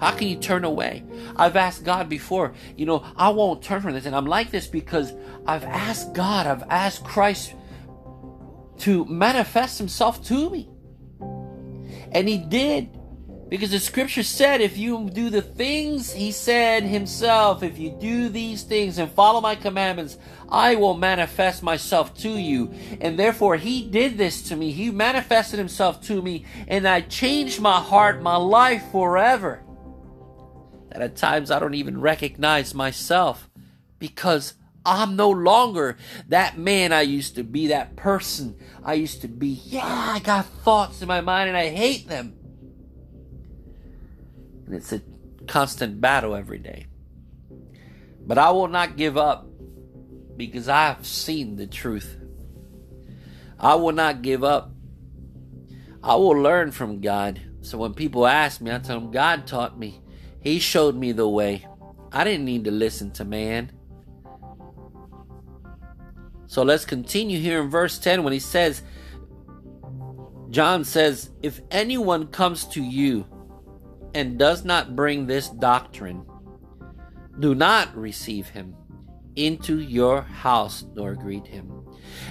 How 0.00 0.12
can 0.12 0.28
you 0.28 0.36
turn 0.36 0.64
away? 0.64 1.04
I've 1.36 1.56
asked 1.56 1.84
God 1.84 2.08
before, 2.08 2.52
you 2.76 2.86
know, 2.86 3.04
I 3.16 3.30
won't 3.30 3.62
turn 3.62 3.80
from 3.80 3.94
this. 3.94 4.06
And 4.06 4.14
I'm 4.14 4.26
like 4.26 4.50
this 4.50 4.66
because 4.66 5.12
I've 5.46 5.64
asked 5.64 6.12
God, 6.12 6.46
I've 6.46 6.62
asked 6.68 7.04
Christ 7.04 7.54
to 8.78 9.04
manifest 9.06 9.78
himself 9.78 10.24
to 10.24 10.50
me. 10.50 10.68
And 12.12 12.28
he 12.28 12.38
did. 12.38 12.98
Because 13.48 13.70
the 13.70 13.78
scripture 13.78 14.22
said, 14.22 14.60
if 14.60 14.76
you 14.76 15.08
do 15.08 15.30
the 15.30 15.40
things 15.40 16.12
he 16.12 16.32
said 16.32 16.82
himself, 16.82 17.62
if 17.62 17.78
you 17.78 17.96
do 17.98 18.28
these 18.28 18.62
things 18.62 18.98
and 18.98 19.10
follow 19.10 19.40
my 19.40 19.54
commandments, 19.54 20.18
I 20.50 20.74
will 20.74 20.94
manifest 20.94 21.62
myself 21.62 22.14
to 22.18 22.28
you. 22.28 22.74
And 23.00 23.18
therefore, 23.18 23.56
he 23.56 23.88
did 23.88 24.18
this 24.18 24.42
to 24.48 24.56
me. 24.56 24.70
He 24.72 24.90
manifested 24.90 25.58
himself 25.58 26.02
to 26.02 26.20
me, 26.20 26.44
and 26.66 26.86
I 26.86 27.00
changed 27.00 27.58
my 27.60 27.80
heart, 27.80 28.20
my 28.20 28.36
life 28.36 28.82
forever. 28.92 29.62
That 30.90 31.00
at 31.00 31.16
times 31.16 31.50
I 31.50 31.58
don't 31.58 31.74
even 31.74 32.02
recognize 32.02 32.74
myself 32.74 33.48
because 33.98 34.54
I'm 34.84 35.16
no 35.16 35.30
longer 35.30 35.96
that 36.28 36.56
man 36.58 36.92
I 36.92 37.02
used 37.02 37.34
to 37.34 37.42
be, 37.42 37.68
that 37.68 37.96
person 37.96 38.56
I 38.82 38.94
used 38.94 39.22
to 39.22 39.28
be. 39.28 39.60
Yeah, 39.64 39.84
I 39.84 40.18
got 40.20 40.46
thoughts 40.46 41.02
in 41.02 41.08
my 41.08 41.20
mind 41.20 41.48
and 41.48 41.58
I 41.58 41.68
hate 41.68 42.08
them. 42.08 42.34
And 44.66 44.74
it's 44.74 44.92
a 44.92 45.02
constant 45.46 46.00
battle 46.00 46.34
every 46.34 46.58
day. 46.58 46.86
But 48.26 48.38
I 48.38 48.50
will 48.50 48.68
not 48.68 48.96
give 48.96 49.16
up 49.16 49.46
because 50.36 50.68
I 50.68 50.86
have 50.86 51.06
seen 51.06 51.56
the 51.56 51.66
truth. 51.66 52.16
I 53.58 53.74
will 53.74 53.92
not 53.92 54.22
give 54.22 54.44
up. 54.44 54.70
I 56.02 56.14
will 56.14 56.40
learn 56.40 56.70
from 56.70 57.00
God. 57.00 57.40
So 57.60 57.76
when 57.78 57.94
people 57.94 58.26
ask 58.26 58.60
me, 58.60 58.70
I 58.70 58.78
tell 58.78 59.00
them 59.00 59.10
God 59.10 59.46
taught 59.46 59.78
me. 59.78 60.00
He 60.40 60.60
showed 60.60 60.94
me 60.94 61.12
the 61.12 61.28
way. 61.28 61.66
I 62.12 62.24
didn't 62.24 62.44
need 62.44 62.64
to 62.64 62.70
listen 62.70 63.10
to 63.12 63.24
man. 63.24 63.72
So 66.48 66.62
let's 66.62 66.86
continue 66.86 67.38
here 67.38 67.62
in 67.62 67.68
verse 67.68 67.98
10 67.98 68.24
when 68.24 68.32
he 68.32 68.38
says, 68.38 68.82
John 70.48 70.82
says, 70.82 71.30
If 71.42 71.60
anyone 71.70 72.28
comes 72.28 72.64
to 72.68 72.82
you 72.82 73.26
and 74.14 74.38
does 74.38 74.64
not 74.64 74.96
bring 74.96 75.26
this 75.26 75.50
doctrine, 75.50 76.24
do 77.38 77.54
not 77.54 77.94
receive 77.94 78.48
him 78.48 78.74
into 79.36 79.80
your 79.80 80.22
house 80.22 80.86
nor 80.94 81.14
greet 81.14 81.46
him. 81.46 81.84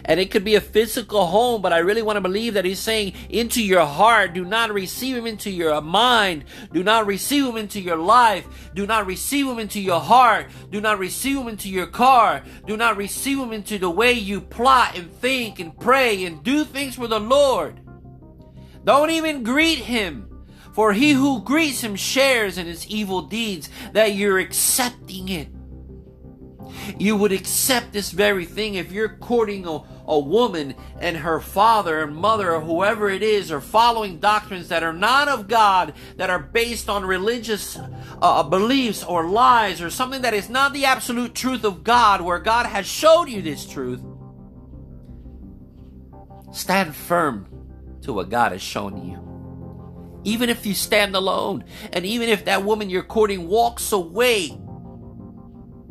And 0.06 0.20
it 0.20 0.32
could 0.32 0.44
be 0.44 0.56
a 0.56 0.62
physical 0.62 1.26
home, 1.26 1.62
but 1.62 1.74
I 1.74 1.80
really 1.80 2.02
want 2.02 2.18
to 2.18 2.22
believe 2.22 2.54
that 2.54 2.66
he's 2.66 2.80
saying 2.80 3.14
into 3.30 3.64
your 3.64 3.86
heart. 3.86 4.34
Do 4.34 4.46
not 4.46 4.74
receive 4.74 5.18
him 5.18 5.28
into 5.28 5.50
your 5.50 5.82
mind. 5.82 6.46
Do 6.72 6.84
not 6.84 7.06
receive 7.06 7.46
him 7.46 7.58
into 7.58 7.82
your 7.82 7.98
life. 7.98 8.72
Do 8.74 8.86
not 8.86 9.06
receive 9.06 9.48
him 9.48 9.60
into 9.60 9.80
your 9.82 10.00
heart. 10.00 10.48
Do 10.72 10.82
not 10.82 11.00
receive 11.00 11.38
him 11.38 11.48
into 11.48 11.70
your 11.70 11.88
car. 11.88 12.44
Do 12.66 12.78
not 12.78 12.98
receive 12.98 13.40
him 13.40 13.54
into 13.54 13.78
the 13.78 13.90
way 13.90 14.14
you 14.14 14.42
plot 14.42 14.98
and 14.98 15.12
think 15.12 15.60
and 15.60 15.78
pray 15.78 16.26
and 16.26 16.44
do 16.44 16.64
things 16.64 16.96
for 16.96 17.08
the 17.08 17.20
Lord. 17.20 17.80
Don't 18.84 19.10
even 19.10 19.44
greet 19.44 19.80
him. 19.80 20.24
For 20.74 20.94
he 20.94 21.12
who 21.12 21.42
greets 21.42 21.82
him 21.82 21.96
shares 21.96 22.60
in 22.60 22.68
his 22.68 22.86
evil 22.86 23.24
deeds, 23.24 23.68
that 23.94 24.14
you're 24.14 24.38
accepting 24.38 25.28
it. 25.30 25.50
You 26.98 27.16
would 27.18 27.32
accept 27.32 27.94
this 27.94 28.12
very 28.12 28.46
thing 28.46 28.76
if 28.76 28.92
you're 28.92 29.18
courting 29.18 29.68
a, 29.68 29.82
a 30.06 30.20
woman 30.20 30.76
and 31.00 31.18
her 31.18 31.40
father 31.40 32.04
and 32.04 32.16
mother 32.16 32.54
or 32.54 32.62
whoever 32.62 33.10
it 33.10 33.24
is 33.24 33.52
are 33.52 33.62
following 33.62 34.20
doctrines 34.20 34.70
that 34.70 34.84
are 34.84 34.94
not 34.94 35.28
of 35.28 35.48
God, 35.48 35.94
that 36.18 36.30
are 36.30 36.40
based 36.40 36.90
on 36.90 37.06
religious 37.06 37.78
uh, 38.22 38.44
beliefs 38.44 39.04
or 39.04 39.28
lies 39.28 39.82
or 39.82 39.90
something 39.90 40.22
that 40.22 40.34
is 40.34 40.50
not 40.50 40.74
the 40.74 40.86
absolute 40.86 41.36
truth 41.36 41.64
of 41.64 41.84
God, 41.84 42.22
where 42.22 42.40
God 42.40 42.66
has 42.66 42.88
showed 42.88 43.30
you 43.30 43.42
this 43.42 43.66
truth. 43.66 44.02
Stand 46.52 46.96
firm 46.96 47.48
to 48.02 48.14
what 48.14 48.30
God 48.30 48.52
has 48.52 48.62
shown 48.62 49.06
you 49.06 49.28
even 50.28 50.50
if 50.50 50.66
you 50.66 50.74
stand 50.74 51.16
alone, 51.16 51.64
and 51.94 52.06
even 52.06 52.28
if 52.28 52.44
that 52.46 52.66
woman 52.66 52.90
you're 52.90 53.02
courting 53.02 53.48
walks 53.48 53.94
away, 53.94 54.58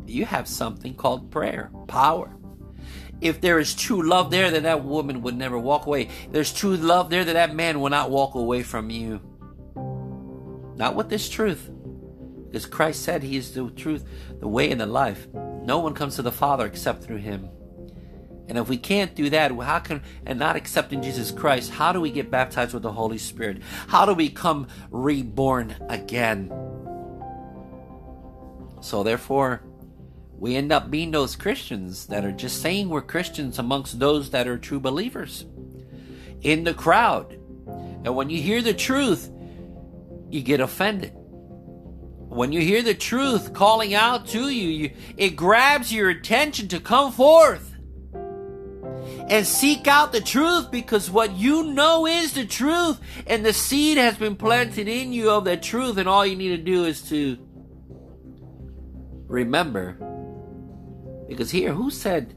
you 0.09 0.25
have 0.25 0.47
something 0.47 0.93
called 0.93 1.31
prayer, 1.31 1.71
power. 1.87 2.35
If 3.19 3.41
there 3.41 3.59
is 3.59 3.73
true 3.73 4.07
love 4.07 4.29
there, 4.29 4.51
then 4.51 4.63
that 4.63 4.83
woman 4.83 5.21
would 5.23 5.35
never 5.35 5.57
walk 5.57 5.85
away. 5.87 6.09
There's 6.31 6.53
true 6.53 6.77
love 6.77 7.09
there, 7.09 7.25
that 7.25 7.33
that 7.33 7.55
man 7.55 7.79
will 7.79 7.89
not 7.89 8.11
walk 8.11 8.35
away 8.35 8.63
from 8.63 8.89
you. 8.89 9.21
Not 10.75 10.95
with 10.95 11.09
this 11.09 11.27
truth. 11.27 11.69
Because 12.45 12.65
Christ 12.65 13.03
said 13.03 13.23
He 13.23 13.35
is 13.35 13.53
the 13.53 13.69
truth, 13.71 14.05
the 14.39 14.47
way, 14.47 14.71
and 14.71 14.79
the 14.79 14.85
life. 14.85 15.27
No 15.63 15.79
one 15.79 15.93
comes 15.93 16.15
to 16.15 16.21
the 16.21 16.31
Father 16.31 16.65
except 16.65 17.03
through 17.03 17.17
Him. 17.17 17.49
And 18.47 18.57
if 18.57 18.69
we 18.69 18.77
can't 18.77 19.13
do 19.13 19.29
that, 19.31 19.51
how 19.51 19.79
can, 19.79 20.01
and 20.25 20.39
not 20.39 20.55
accepting 20.55 21.01
Jesus 21.01 21.31
Christ, 21.31 21.71
how 21.71 21.91
do 21.91 21.99
we 21.99 22.11
get 22.11 22.31
baptized 22.31 22.73
with 22.73 22.83
the 22.83 22.93
Holy 22.93 23.17
Spirit? 23.17 23.61
How 23.87 24.05
do 24.05 24.13
we 24.13 24.29
come 24.29 24.67
reborn 24.89 25.75
again? 25.89 26.49
So, 28.79 29.03
therefore, 29.03 29.63
we 30.39 30.55
end 30.55 30.71
up 30.71 30.91
being 30.91 31.11
those 31.11 31.35
Christians 31.35 32.07
that 32.07 32.23
are 32.23 32.31
just 32.31 32.61
saying 32.61 32.89
we're 32.89 33.01
Christians 33.01 33.57
amongst 33.57 33.99
those 33.99 34.29
that 34.31 34.47
are 34.47 34.57
true 34.57 34.79
believers 34.79 35.45
in 36.41 36.63
the 36.63 36.73
crowd. 36.73 37.39
And 38.05 38.15
when 38.15 38.29
you 38.29 38.41
hear 38.41 38.61
the 38.61 38.73
truth, 38.73 39.31
you 40.29 40.41
get 40.41 40.59
offended. 40.59 41.13
When 41.15 42.51
you 42.51 42.61
hear 42.61 42.83
the 42.83 42.93
truth 42.93 43.53
calling 43.53 43.95
out 43.95 44.27
to 44.27 44.49
you, 44.49 44.69
you 44.69 44.91
it 45.15 45.31
grabs 45.31 45.91
your 45.91 46.09
attention 46.09 46.67
to 46.67 46.79
come 46.79 47.11
forth 47.11 47.73
and 49.29 49.45
seek 49.45 49.87
out 49.87 50.11
the 50.11 50.21
truth 50.21 50.69
because 50.69 51.09
what 51.09 51.35
you 51.35 51.63
know 51.63 52.05
is 52.05 52.33
the 52.33 52.45
truth 52.45 52.99
and 53.25 53.43
the 53.43 53.53
seed 53.53 53.97
has 53.97 54.17
been 54.17 54.35
planted 54.35 54.87
in 54.87 55.11
you 55.11 55.31
of 55.31 55.45
that 55.45 55.63
truth 55.63 55.97
and 55.97 56.07
all 56.07 56.25
you 56.25 56.35
need 56.35 56.55
to 56.55 56.57
do 56.57 56.85
is 56.85 57.01
to 57.09 57.37
remember 59.27 59.97
because 61.27 61.51
here 61.51 61.73
who 61.73 61.89
said 61.89 62.35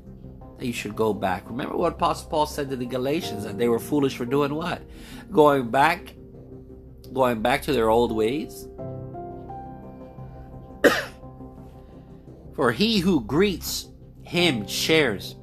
that 0.58 0.66
you 0.66 0.72
should 0.72 0.96
go 0.96 1.12
back 1.14 1.48
remember 1.48 1.76
what 1.76 1.92
apostle 1.92 2.28
paul 2.28 2.46
said 2.46 2.68
to 2.70 2.76
the 2.76 2.86
galatians 2.86 3.44
that 3.44 3.58
they 3.58 3.68
were 3.68 3.78
foolish 3.78 4.16
for 4.16 4.24
doing 4.24 4.54
what 4.54 4.82
going 5.30 5.70
back 5.70 6.14
going 7.12 7.40
back 7.42 7.62
to 7.62 7.72
their 7.72 7.88
old 7.88 8.12
ways 8.12 8.68
for 12.54 12.72
he 12.72 12.98
who 12.98 13.20
greets 13.22 13.88
him 14.22 14.66
shares 14.66 15.34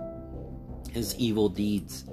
his 0.97 1.15
evil 1.17 1.49
deeds. 1.49 2.05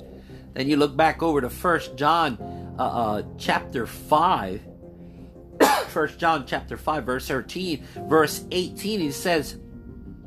Then 0.52 0.68
you 0.68 0.76
look 0.76 0.96
back 0.96 1.22
over 1.22 1.40
to 1.40 1.50
First 1.50 1.96
John 1.96 2.36
uh, 2.78 2.82
uh, 2.82 3.22
chapter 3.38 3.86
5. 3.86 4.60
First 5.88 6.18
John 6.18 6.44
chapter 6.46 6.76
5 6.76 7.04
verse 7.04 7.28
13 7.28 7.86
verse 8.08 8.44
18 8.50 9.00
he 9.00 9.10
says 9.12 9.58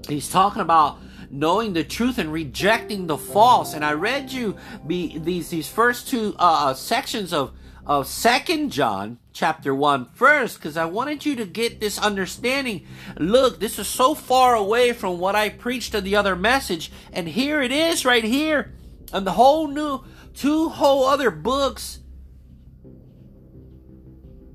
he's 0.08 0.30
talking 0.30 0.62
about 0.62 1.00
knowing 1.30 1.74
the 1.74 1.84
truth 1.84 2.18
and 2.18 2.32
rejecting 2.32 3.08
the 3.08 3.18
false. 3.18 3.74
And 3.74 3.84
I 3.84 3.94
read 3.94 4.32
you 4.32 4.58
be 4.86 5.18
these 5.18 5.50
these 5.50 5.68
first 5.68 6.08
two 6.08 6.36
uh, 6.40 6.70
uh 6.70 6.74
sections 6.74 7.34
of 7.34 7.54
of 7.86 8.06
second 8.06 8.70
john 8.70 9.18
chapter 9.32 9.74
1 9.74 10.10
first 10.14 10.58
because 10.58 10.76
i 10.76 10.84
wanted 10.84 11.26
you 11.26 11.38
to 11.38 11.46
get 11.46 11.80
this 11.80 11.98
understanding. 11.98 12.86
Look 13.18 13.62
this 13.62 13.80
is 13.80 13.88
so 13.88 14.14
far 14.14 14.56
away 14.56 14.92
from 14.92 15.20
what 15.20 15.36
i 15.36 15.48
preached 15.48 15.96
in 15.96 16.04
the 16.04 16.16
other 16.18 16.36
message 16.36 16.92
and 17.14 17.30
here 17.30 17.62
it 17.62 17.72
is 17.72 18.04
right 18.04 18.26
here 18.26 18.74
and 19.14 19.26
the 19.26 19.32
whole 19.32 19.68
new 19.68 20.04
two 20.34 20.68
whole 20.68 21.06
other 21.06 21.32
books 21.32 22.00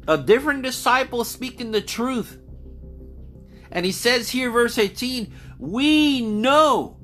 a 0.07 0.19
different 0.19 0.63
disciple 0.63 1.25
speaking 1.25 1.71
the 1.71 1.81
truth 1.81 2.39
and 3.73 3.85
he 3.85 3.93
says 3.93 4.31
here 4.31 4.50
verse 4.50 4.79
18 4.79 5.33
we 5.59 6.21
know 6.21 6.99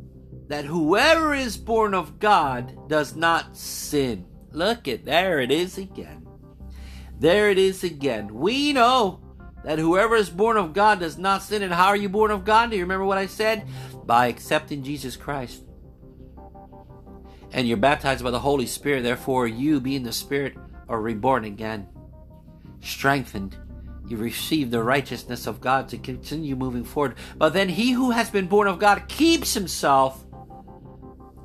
that 0.47 0.65
whoever 0.65 1.35
is 1.35 1.57
born 1.57 1.95
of 1.95 2.21
god 2.21 2.89
does 2.89 3.17
not 3.17 3.57
sin 3.57 4.25
Look 4.53 4.89
at 4.89 5.05
there 5.05 5.41
it 5.41 5.51
is 5.51 5.79
again. 5.79 6.27
There 7.19 7.51
it 7.51 7.59
is 7.59 7.85
again. 7.85 8.35
We 8.35 8.73
know 8.73 9.21
that 9.65 9.79
whoever 9.79 10.17
is 10.17 10.31
born 10.31 10.57
of 10.57 10.73
God 10.73 11.01
does 11.01 11.19
not 11.19 11.43
sin. 11.43 11.63
And 11.63 11.73
how 11.73 11.89
are 11.89 11.97
you 11.97 12.09
born 12.09 12.31
of 12.31 12.45
God? 12.45 12.71
Do 12.71 12.77
you 12.77 12.83
remember 12.83 13.05
what 13.05 13.19
I 13.19 13.27
said? 13.27 13.67
By 14.05 14.27
accepting 14.27 14.83
Jesus 14.83 15.17
Christ. 15.17 15.63
And 17.53 17.67
you're 17.67 17.77
baptized 17.77 18.23
by 18.23 18.31
the 18.31 18.41
Holy 18.41 18.67
Spirit. 18.67 19.03
Therefore, 19.03 19.47
you, 19.47 19.81
being 19.81 20.03
the 20.03 20.13
Spirit, 20.13 20.55
are 20.89 21.01
reborn 21.01 21.45
again, 21.45 21.89
strengthened. 22.81 23.57
You 24.09 24.17
receive 24.17 24.71
the 24.71 24.83
righteousness 24.83 25.47
of 25.47 25.61
God 25.61 25.89
to 25.91 25.99
continue 25.99 26.57
moving 26.57 26.85
forward. 26.85 27.17
But 27.37 27.53
then 27.53 27.69
he 27.69 27.93
who 27.93 28.11
has 28.11 28.31
been 28.31 28.47
born 28.47 28.67
of 28.67 28.79
God 28.79 29.07
keeps 29.07 29.53
himself 29.53 30.25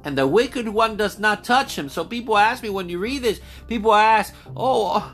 and 0.05 0.17
the 0.17 0.27
wicked 0.27 0.69
one 0.69 0.95
does 0.95 1.19
not 1.19 1.43
touch 1.43 1.77
him. 1.77 1.89
So 1.89 2.05
people 2.05 2.37
ask 2.37 2.63
me 2.63 2.69
when 2.69 2.89
you 2.89 2.99
read 2.99 3.21
this, 3.21 3.41
people 3.67 3.93
ask, 3.93 4.33
"Oh, 4.55 5.13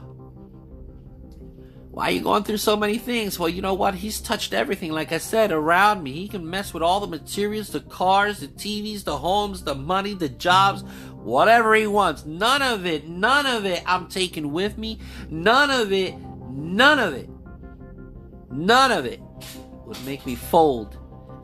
why 1.92 2.06
are 2.06 2.12
you 2.12 2.22
going 2.22 2.44
through 2.44 2.58
so 2.58 2.76
many 2.76 2.98
things?" 2.98 3.40
Well, 3.40 3.50
you 3.50 3.62
know 3.62 3.74
what? 3.74 3.96
He's 3.96 4.22
touched 4.22 4.54
everything. 4.54 4.92
Like 4.92 5.12
I 5.12 5.18
said, 5.18 5.52
around 5.52 6.04
me, 6.04 6.14
he 6.14 6.28
can 6.28 6.48
mess 6.48 6.74
with 6.74 6.84
all 6.84 7.00
the 7.00 7.08
materials, 7.08 7.70
the 7.70 7.82
cars, 7.82 8.40
the 8.40 8.48
TVs, 8.48 9.04
the 9.04 9.18
homes, 9.18 9.64
the 9.64 9.76
money, 9.76 10.14
the 10.14 10.30
jobs, 10.30 10.84
whatever 11.24 11.76
he 11.76 11.88
wants. 11.88 12.26
None 12.26 12.62
of 12.62 12.86
it, 12.86 13.08
none 13.08 13.46
of 13.46 13.66
it 13.66 13.84
I'm 13.86 14.08
taking 14.08 14.52
with 14.52 14.78
me. 14.78 15.00
None 15.30 15.70
of 15.70 15.92
it 15.92 16.16
none 16.52 17.00
of 17.00 17.14
it, 17.14 17.30
none 18.52 18.92
of 18.92 19.06
it 19.06 19.22
would 19.86 20.04
make 20.06 20.26
me 20.26 20.36
fold 20.36 20.98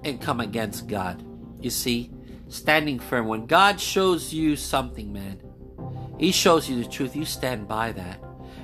and 0.04 0.22
come 0.22 0.40
against 0.40 0.88
God. 0.88 1.24
You 1.60 1.70
see, 1.70 2.12
standing 2.48 3.00
firm. 3.00 3.28
When 3.28 3.46
God 3.46 3.80
shows 3.80 4.34
you 4.34 4.56
something, 4.56 5.12
man, 5.12 5.42
He 6.20 6.32
shows 6.32 6.70
you 6.70 6.82
the 6.82 6.90
truth. 6.90 7.16
You 7.16 7.26
stand 7.26 7.68
by 7.68 7.92
that. 7.94 8.20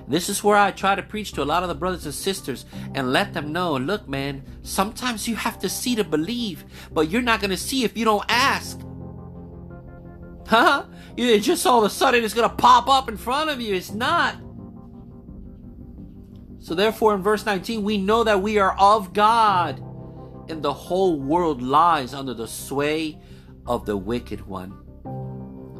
This 0.08 0.30
is 0.30 0.44
where 0.44 0.58
I 0.58 0.72
try 0.72 0.96
to 0.96 1.04
preach 1.04 1.32
to 1.34 1.44
a 1.44 1.46
lot 1.46 1.64
of 1.64 1.70
the 1.70 1.76
brothers 1.76 2.06
and 2.06 2.14
sisters 2.14 2.66
and 2.94 3.14
let 3.14 3.34
them 3.34 3.54
know 3.54 3.78
look, 3.78 4.08
man, 4.08 4.44
sometimes 4.62 5.28
you 5.28 5.36
have 5.36 5.58
to 5.60 5.70
see 5.70 5.96
to 5.96 6.04
believe, 6.04 6.66
but 6.92 7.10
you're 7.10 7.22
not 7.22 7.40
going 7.40 7.52
to 7.52 7.58
see 7.58 7.84
if 7.84 7.98
you 7.98 8.06
don't 8.06 8.26
ask. 8.30 8.80
Huh? 10.48 10.86
You 11.16 11.40
just 11.40 11.66
all 11.66 11.80
of 11.80 11.86
a 11.86 11.90
sudden 11.90 12.26
it's 12.26 12.34
going 12.34 12.50
to 12.50 12.54
pop 12.54 12.90
up 12.90 13.08
in 13.08 13.16
front 13.16 13.50
of 13.50 13.62
you. 13.62 13.74
It's 13.74 13.94
not. 13.94 14.36
So, 16.62 16.76
therefore, 16.76 17.16
in 17.16 17.24
verse 17.24 17.44
19, 17.44 17.84
we 17.84 17.98
know 17.98 18.24
that 18.24 18.42
we 18.42 18.60
are 18.60 18.78
of 18.78 19.14
God, 19.14 19.80
and 20.48 20.62
the 20.62 20.72
whole 20.72 21.20
world 21.20 21.60
lies 21.60 22.14
under 22.14 22.36
the 22.36 22.48
sway 22.48 23.20
of 23.66 23.88
the 23.88 23.98
wicked 23.98 24.46
one. 24.46 24.78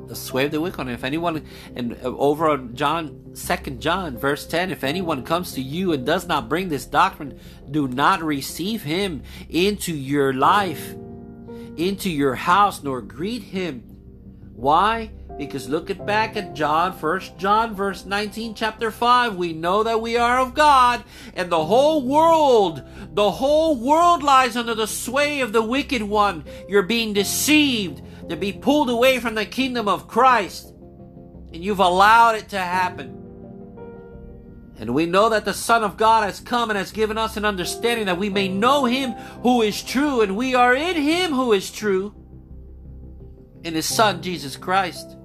The 0.08 0.16
sway 0.16 0.46
of 0.46 0.52
the 0.52 0.60
wicked 0.60 0.80
one. 0.80 0.90
If 0.90 1.04
anyone, 1.04 1.46
and 1.76 1.96
over 2.02 2.50
on 2.50 2.76
John, 2.76 3.36
Second 3.36 3.80
John, 3.80 4.18
verse 4.18 4.48
10, 4.48 4.72
if 4.72 4.84
anyone 4.84 5.24
comes 5.24 5.54
to 5.54 5.62
you 5.62 5.94
and 5.94 6.04
does 6.04 6.28
not 6.28 6.50
bring 6.50 6.70
this 6.70 6.88
doctrine, 6.88 7.40
do 7.70 7.88
not 7.88 8.24
receive 8.24 8.82
him 8.82 9.22
into 9.50 9.96
your 9.96 10.34
life, 10.34 10.96
into 11.78 12.10
your 12.10 12.34
house, 12.34 12.82
nor 12.82 13.02
greet 13.02 13.44
him. 13.44 13.82
Why? 14.54 15.12
Because 15.38 15.68
look 15.68 15.90
at 15.90 16.06
back 16.06 16.38
at 16.38 16.54
John, 16.54 16.94
First 16.94 17.38
John, 17.38 17.74
verse 17.74 18.06
19, 18.06 18.54
chapter 18.54 18.92
5. 18.92 19.36
We 19.36 19.54
know 19.54 19.84
that 19.84 20.02
we 20.02 20.18
are 20.18 20.40
of 20.40 20.54
God, 20.54 21.04
and 21.34 21.52
the 21.52 21.66
whole 21.66 22.06
world, 22.06 22.84
the 23.14 23.32
whole 23.32 23.76
world 23.76 24.24
lies 24.24 24.56
under 24.56 24.76
the 24.76 24.88
sway 24.88 25.42
of 25.42 25.52
the 25.52 25.64
wicked 25.64 26.04
one. 26.04 26.44
You're 26.68 26.84
being 26.84 27.14
deceived 27.14 28.02
to 28.30 28.36
be 28.36 28.54
pulled 28.54 28.90
away 28.90 29.20
from 29.20 29.36
the 29.36 29.46
kingdom 29.46 29.88
of 29.88 30.08
Christ, 30.08 30.70
and 31.52 31.64
you've 31.64 31.80
allowed 31.80 32.36
it 32.36 32.50
to 32.50 32.60
happen. 32.60 33.18
And 34.78 34.96
we 34.96 35.06
know 35.06 35.30
that 35.30 35.46
the 35.46 35.54
Son 35.54 35.84
of 35.84 35.96
God 35.96 36.24
has 36.24 36.40
come 36.40 36.70
and 36.72 36.78
has 36.78 36.92
given 36.92 37.18
us 37.18 37.38
an 37.38 37.46
understanding 37.46 38.08
that 38.08 38.18
we 38.18 38.30
may 38.30 38.48
know 38.48 38.86
Him 38.86 39.12
who 39.44 39.62
is 39.62 39.84
true, 39.84 40.22
and 40.22 40.36
we 40.36 40.56
are 40.56 40.76
in 40.76 40.96
Him 40.96 41.34
who 41.34 41.54
is 41.54 41.72
true, 41.72 42.16
in 43.64 43.76
His 43.76 43.86
Son, 43.86 44.22
Jesus 44.22 44.56
Christ. 44.56 45.18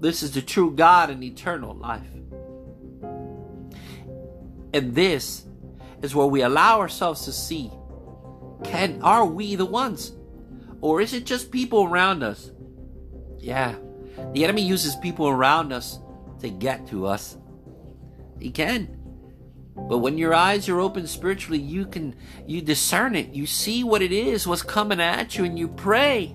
This 0.00 0.22
is 0.22 0.32
the 0.32 0.42
true 0.42 0.70
God 0.74 1.10
and 1.10 1.22
eternal 1.22 1.74
life. 1.74 2.02
And 4.72 4.94
this 4.94 5.44
is 6.02 6.14
where 6.14 6.26
we 6.26 6.42
allow 6.42 6.80
ourselves 6.80 7.24
to 7.24 7.32
see 7.32 7.70
can 8.64 9.02
are 9.02 9.24
we 9.26 9.56
the 9.56 9.66
ones? 9.66 10.12
Or 10.80 11.00
is 11.00 11.14
it 11.14 11.26
just 11.26 11.50
people 11.50 11.84
around 11.84 12.22
us? 12.22 12.50
Yeah. 13.38 13.74
The 14.32 14.44
enemy 14.44 14.62
uses 14.62 14.96
people 14.96 15.28
around 15.28 15.72
us 15.72 15.98
to 16.40 16.50
get 16.50 16.86
to 16.88 17.06
us. 17.06 17.36
He 18.40 18.50
can. 18.50 19.00
But 19.76 19.98
when 19.98 20.18
your 20.18 20.34
eyes 20.34 20.68
are 20.68 20.80
open 20.80 21.06
spiritually, 21.06 21.58
you 21.58 21.86
can 21.86 22.16
you 22.46 22.62
discern 22.62 23.14
it. 23.14 23.34
You 23.34 23.46
see 23.46 23.84
what 23.84 24.02
it 24.02 24.12
is, 24.12 24.46
what's 24.46 24.62
coming 24.62 25.00
at 25.00 25.36
you, 25.36 25.44
and 25.44 25.58
you 25.58 25.68
pray. 25.68 26.34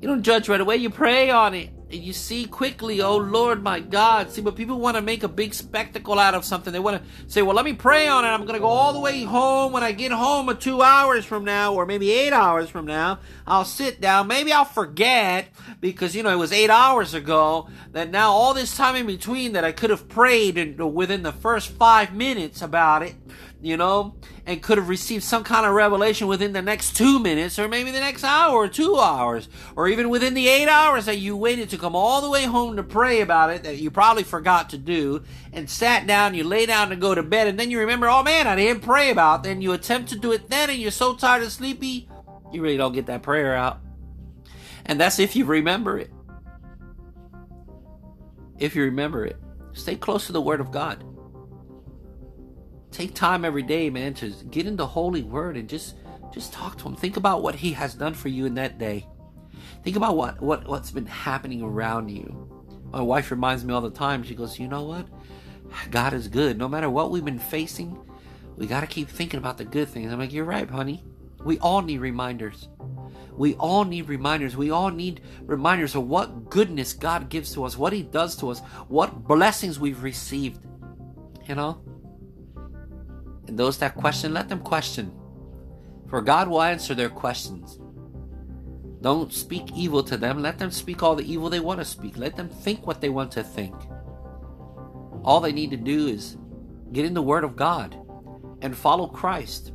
You 0.00 0.08
don't 0.08 0.22
judge 0.22 0.48
right 0.48 0.60
away, 0.60 0.76
you 0.76 0.90
pray 0.90 1.30
on 1.30 1.54
it 1.54 1.70
and 1.92 2.02
you 2.02 2.12
see 2.12 2.46
quickly, 2.46 3.00
oh 3.02 3.16
Lord, 3.16 3.62
my 3.62 3.80
God. 3.80 4.30
See, 4.30 4.40
but 4.40 4.56
people 4.56 4.78
want 4.78 4.96
to 4.96 5.02
make 5.02 5.22
a 5.22 5.28
big 5.28 5.52
spectacle 5.52 6.18
out 6.18 6.34
of 6.34 6.44
something. 6.44 6.72
They 6.72 6.78
want 6.78 7.02
to 7.02 7.30
say, 7.30 7.42
well, 7.42 7.54
let 7.54 7.64
me 7.64 7.74
pray 7.74 8.08
on 8.08 8.24
it. 8.24 8.28
I'm 8.28 8.42
going 8.42 8.54
to 8.54 8.60
go 8.60 8.66
all 8.66 8.92
the 8.92 9.00
way 9.00 9.24
home. 9.24 9.72
When 9.72 9.82
I 9.82 9.92
get 9.92 10.10
home 10.10 10.56
two 10.56 10.82
hours 10.82 11.24
from 11.24 11.44
now, 11.44 11.74
or 11.74 11.84
maybe 11.84 12.10
eight 12.10 12.32
hours 12.32 12.70
from 12.70 12.86
now, 12.86 13.18
I'll 13.46 13.64
sit 13.64 14.00
down. 14.00 14.26
Maybe 14.26 14.52
I'll 14.52 14.64
forget 14.64 15.48
because, 15.80 16.16
you 16.16 16.22
know, 16.22 16.30
it 16.30 16.36
was 16.36 16.52
eight 16.52 16.70
hours 16.70 17.14
ago 17.14 17.68
that 17.92 18.10
now 18.10 18.30
all 18.30 18.54
this 18.54 18.76
time 18.76 18.96
in 18.96 19.06
between 19.06 19.52
that 19.52 19.64
I 19.64 19.72
could 19.72 19.90
have 19.90 20.08
prayed 20.08 20.80
within 20.80 21.22
the 21.22 21.32
first 21.32 21.68
five 21.68 22.14
minutes 22.14 22.62
about 22.62 23.02
it 23.02 23.14
you 23.62 23.76
know, 23.76 24.16
and 24.44 24.60
could 24.60 24.76
have 24.76 24.88
received 24.88 25.22
some 25.22 25.44
kind 25.44 25.64
of 25.64 25.72
revelation 25.72 26.26
within 26.26 26.52
the 26.52 26.60
next 26.60 26.96
two 26.96 27.20
minutes, 27.20 27.60
or 27.60 27.68
maybe 27.68 27.92
the 27.92 28.00
next 28.00 28.24
hour 28.24 28.56
or 28.56 28.66
two 28.66 28.98
hours, 28.98 29.48
or 29.76 29.86
even 29.86 30.08
within 30.08 30.34
the 30.34 30.48
eight 30.48 30.68
hours 30.68 31.06
that 31.06 31.18
you 31.18 31.36
waited 31.36 31.70
to 31.70 31.78
come 31.78 31.94
all 31.94 32.20
the 32.20 32.28
way 32.28 32.44
home 32.44 32.74
to 32.74 32.82
pray 32.82 33.20
about 33.20 33.50
it 33.50 33.62
that 33.62 33.78
you 33.78 33.88
probably 33.88 34.24
forgot 34.24 34.70
to 34.70 34.78
do, 34.78 35.22
and 35.52 35.70
sat 35.70 36.08
down, 36.08 36.34
you 36.34 36.42
lay 36.42 36.66
down 36.66 36.90
to 36.90 36.96
go 36.96 37.14
to 37.14 37.22
bed, 37.22 37.46
and 37.46 37.58
then 37.58 37.70
you 37.70 37.78
remember, 37.78 38.08
oh 38.08 38.24
man, 38.24 38.48
I 38.48 38.56
didn't 38.56 38.82
pray 38.82 39.10
about. 39.10 39.44
Then 39.44 39.62
you 39.62 39.72
attempt 39.72 40.08
to 40.10 40.18
do 40.18 40.32
it 40.32 40.50
then, 40.50 40.68
and 40.68 40.80
you're 40.80 40.90
so 40.90 41.14
tired 41.14 41.42
and 41.42 41.52
sleepy, 41.52 42.08
you 42.50 42.62
really 42.62 42.76
don't 42.76 42.92
get 42.92 43.06
that 43.06 43.22
prayer 43.22 43.54
out. 43.54 43.78
And 44.86 44.98
that's 45.00 45.20
if 45.20 45.36
you 45.36 45.44
remember 45.44 46.00
it. 46.00 46.10
If 48.58 48.74
you 48.74 48.82
remember 48.82 49.24
it, 49.24 49.36
stay 49.72 49.94
close 49.94 50.26
to 50.26 50.32
the 50.32 50.42
Word 50.42 50.60
of 50.60 50.72
God 50.72 51.04
take 52.92 53.14
time 53.14 53.44
every 53.44 53.62
day, 53.62 53.90
man, 53.90 54.14
to 54.14 54.30
get 54.50 54.66
into 54.66 54.86
Holy 54.86 55.22
Word 55.22 55.56
and 55.56 55.68
just 55.68 55.96
just 56.32 56.52
talk 56.52 56.78
to 56.78 56.84
Him. 56.84 56.96
Think 56.96 57.16
about 57.16 57.42
what 57.42 57.54
He 57.54 57.72
has 57.72 57.94
done 57.94 58.14
for 58.14 58.28
you 58.28 58.46
in 58.46 58.54
that 58.54 58.78
day. 58.78 59.06
Think 59.82 59.96
about 59.96 60.16
what, 60.16 60.40
what 60.40 60.68
what's 60.68 60.90
been 60.90 61.06
happening 61.06 61.62
around 61.62 62.10
you. 62.10 62.48
My 62.92 63.00
wife 63.00 63.30
reminds 63.30 63.64
me 63.64 63.74
all 63.74 63.80
the 63.80 63.90
time. 63.90 64.22
She 64.22 64.34
goes, 64.34 64.58
"You 64.58 64.68
know 64.68 64.84
what? 64.84 65.06
God 65.90 66.12
is 66.12 66.28
good. 66.28 66.58
No 66.58 66.68
matter 66.68 66.90
what 66.90 67.10
we've 67.10 67.24
been 67.24 67.38
facing, 67.38 67.98
we 68.56 68.66
got 68.66 68.80
to 68.80 68.86
keep 68.86 69.08
thinking 69.08 69.38
about 69.38 69.58
the 69.58 69.64
good 69.64 69.88
things." 69.88 70.12
I'm 70.12 70.18
like, 70.18 70.32
"You're 70.32 70.44
right, 70.44 70.68
honey. 70.68 71.02
We 71.44 71.58
all 71.58 71.82
need 71.82 71.98
reminders. 71.98 72.68
We 73.36 73.54
all 73.54 73.84
need 73.84 74.08
reminders. 74.08 74.56
We 74.56 74.70
all 74.70 74.90
need 74.90 75.22
reminders 75.42 75.94
of 75.94 76.06
what 76.06 76.50
goodness 76.50 76.92
God 76.92 77.30
gives 77.30 77.52
to 77.54 77.64
us, 77.64 77.76
what 77.76 77.92
He 77.92 78.02
does 78.02 78.36
to 78.36 78.50
us, 78.50 78.60
what 78.88 79.24
blessings 79.26 79.80
we've 79.80 80.02
received. 80.02 80.60
You 81.48 81.54
know." 81.54 81.82
And 83.52 83.58
those 83.58 83.76
that 83.80 83.96
question, 83.96 84.32
let 84.32 84.48
them 84.48 84.60
question. 84.60 85.12
For 86.08 86.22
God 86.22 86.48
will 86.48 86.62
answer 86.62 86.94
their 86.94 87.10
questions. 87.10 87.78
Don't 89.02 89.30
speak 89.30 89.70
evil 89.76 90.02
to 90.04 90.16
them. 90.16 90.40
Let 90.40 90.58
them 90.58 90.70
speak 90.70 91.02
all 91.02 91.14
the 91.14 91.30
evil 91.30 91.50
they 91.50 91.60
want 91.60 91.78
to 91.78 91.84
speak. 91.84 92.16
Let 92.16 92.34
them 92.34 92.48
think 92.48 92.86
what 92.86 93.02
they 93.02 93.10
want 93.10 93.30
to 93.32 93.44
think. 93.44 93.74
All 95.22 95.38
they 95.38 95.52
need 95.52 95.70
to 95.72 95.76
do 95.76 96.06
is 96.06 96.38
get 96.92 97.04
in 97.04 97.12
the 97.12 97.20
Word 97.20 97.44
of 97.44 97.54
God 97.54 97.94
and 98.62 98.74
follow 98.74 99.06
Christ. 99.06 99.74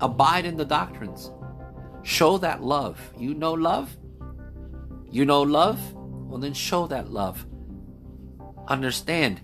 Abide 0.00 0.44
in 0.44 0.58
the 0.58 0.66
doctrines. 0.66 1.30
Show 2.02 2.36
that 2.36 2.62
love. 2.62 3.00
You 3.18 3.32
know 3.32 3.54
love? 3.54 3.96
You 5.10 5.24
know 5.24 5.40
love? 5.40 5.80
Well, 5.94 6.38
then 6.38 6.52
show 6.52 6.86
that 6.88 7.10
love. 7.10 7.46
Understand 8.68 9.40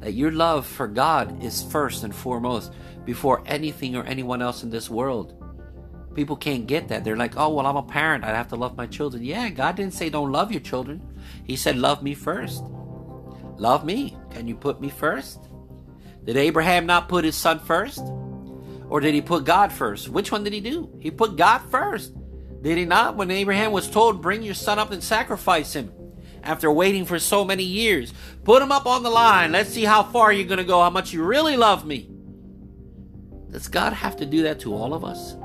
that 0.00 0.14
your 0.14 0.30
love 0.30 0.66
for 0.66 0.86
God 0.86 1.42
is 1.42 1.62
first 1.62 2.04
and 2.04 2.14
foremost 2.14 2.72
before 3.04 3.42
anything 3.46 3.96
or 3.96 4.04
anyone 4.04 4.42
else 4.42 4.62
in 4.62 4.70
this 4.70 4.90
world. 4.90 5.34
People 6.14 6.36
can't 6.36 6.66
get 6.66 6.88
that. 6.88 7.04
They're 7.04 7.16
like, 7.16 7.36
oh, 7.36 7.54
well, 7.54 7.66
I'm 7.66 7.76
a 7.76 7.82
parent. 7.82 8.24
I 8.24 8.28
have 8.28 8.48
to 8.48 8.56
love 8.56 8.76
my 8.76 8.86
children. 8.86 9.24
Yeah, 9.24 9.48
God 9.50 9.76
didn't 9.76 9.94
say 9.94 10.10
don't 10.10 10.32
love 10.32 10.50
your 10.50 10.60
children. 10.60 11.02
He 11.44 11.56
said, 11.56 11.76
love 11.76 12.02
me 12.02 12.14
first. 12.14 12.62
Love 13.56 13.84
me. 13.84 14.16
Can 14.30 14.48
you 14.48 14.54
put 14.54 14.80
me 14.80 14.88
first? 14.88 15.40
Did 16.24 16.36
Abraham 16.36 16.86
not 16.86 17.08
put 17.08 17.24
his 17.24 17.36
son 17.36 17.58
first? 17.58 18.02
Or 18.88 19.00
did 19.00 19.14
he 19.14 19.20
put 19.20 19.44
God 19.44 19.72
first? 19.72 20.08
Which 20.08 20.32
one 20.32 20.44
did 20.44 20.52
he 20.52 20.60
do? 20.60 20.90
He 20.98 21.10
put 21.10 21.36
God 21.36 21.58
first. 21.70 22.14
Did 22.62 22.78
he 22.78 22.84
not? 22.84 23.16
When 23.16 23.30
Abraham 23.30 23.72
was 23.72 23.88
told, 23.88 24.22
bring 24.22 24.42
your 24.42 24.54
son 24.54 24.78
up 24.78 24.90
and 24.90 25.02
sacrifice 25.02 25.74
him 25.74 25.92
after 26.42 26.70
waiting 26.70 27.04
for 27.04 27.18
so 27.18 27.44
many 27.44 27.64
years. 27.64 28.12
Put 28.44 28.62
him 28.62 28.72
up 28.72 28.86
on 28.86 29.02
the 29.02 29.10
line. 29.10 29.52
Let's 29.52 29.70
see 29.70 29.84
how 29.84 30.02
far 30.02 30.32
you're 30.32 30.46
going 30.46 30.58
to 30.58 30.64
go, 30.64 30.82
how 30.82 30.90
much 30.90 31.12
you 31.12 31.22
really 31.22 31.56
love 31.56 31.86
me. 31.86 32.08
Does 33.50 33.68
God 33.68 33.92
have 33.92 34.16
to 34.16 34.26
do 34.26 34.42
that 34.42 34.60
to 34.60 34.74
all 34.74 34.94
of 34.94 35.04
us? 35.04 35.36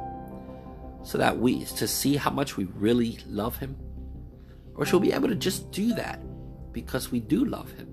So 1.03 1.17
that 1.17 1.38
we, 1.38 1.65
to 1.65 1.88
see 1.88 2.15
how 2.15 2.32
much 2.32 2.58
we 2.58 2.65
really 2.65 3.19
love 3.27 3.58
Him? 3.58 3.75
Or 4.75 4.86
should 4.86 5.01
we 5.01 5.10
be 5.10 5.13
able 5.13 5.29
to 5.29 5.36
just 5.36 5.71
do 5.71 5.93
that 5.95 6.21
because 6.71 7.12
we 7.12 7.19
do 7.19 7.45
love 7.45 7.71
Him? 7.71 7.89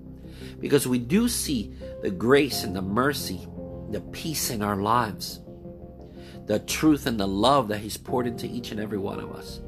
Because 0.59 0.87
we 0.87 0.99
do 0.99 1.27
see 1.27 1.73
the 2.01 2.11
grace 2.11 2.63
and 2.63 2.75
the 2.75 2.81
mercy, 2.81 3.47
the 3.89 4.01
peace 4.01 4.49
in 4.49 4.61
our 4.61 4.77
lives, 4.77 5.39
the 6.45 6.59
truth 6.59 7.05
and 7.05 7.19
the 7.19 7.27
love 7.27 7.67
that 7.69 7.79
He's 7.79 7.97
poured 7.97 8.27
into 8.27 8.47
each 8.47 8.71
and 8.71 8.79
every 8.79 8.97
one 8.97 9.19
of 9.19 9.31
us. 9.33 9.59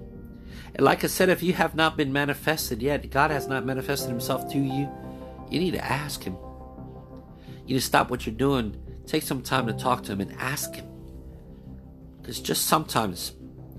Like 0.79 1.03
I 1.03 1.07
said, 1.07 1.29
if 1.29 1.43
you 1.43 1.53
have 1.53 1.75
not 1.75 1.97
been 1.97 2.11
manifested 2.11 2.81
yet, 2.81 3.09
God 3.11 3.29
has 3.31 3.47
not 3.47 3.65
manifested 3.65 4.09
Himself 4.09 4.51
to 4.51 4.57
you, 4.57 4.89
you 5.49 5.59
need 5.59 5.71
to 5.71 5.85
ask 5.85 6.23
Him. 6.23 6.35
You 7.65 7.75
need 7.75 7.81
to 7.81 7.81
stop 7.81 8.09
what 8.09 8.25
you're 8.25 8.35
doing, 8.35 8.75
take 9.05 9.23
some 9.23 9.41
time 9.41 9.67
to 9.67 9.73
talk 9.73 10.03
to 10.03 10.11
Him 10.13 10.21
and 10.21 10.33
ask 10.39 10.73
Him. 10.73 10.87
Because 12.21 12.39
just 12.39 12.65
sometimes, 12.65 13.33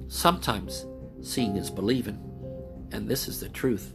sometimes 0.09 0.87
seeing 1.22 1.57
is 1.57 1.70
believing. 1.70 2.20
And 2.92 3.09
this 3.09 3.26
is 3.26 3.40
the 3.40 3.48
truth. 3.48 3.92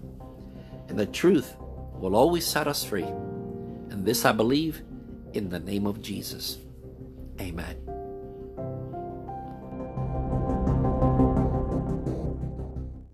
And 0.90 1.00
the 1.00 1.06
truth 1.06 1.56
will 1.94 2.16
always 2.16 2.46
set 2.46 2.68
us 2.68 2.84
free. 2.84 3.04
And 3.04 4.06
this 4.06 4.26
I 4.26 4.32
believe 4.34 4.82
in 5.34 5.50
the 5.50 5.60
name 5.60 5.86
of 5.86 6.02
Jesus. 6.02 6.58
Amen. 7.40 7.89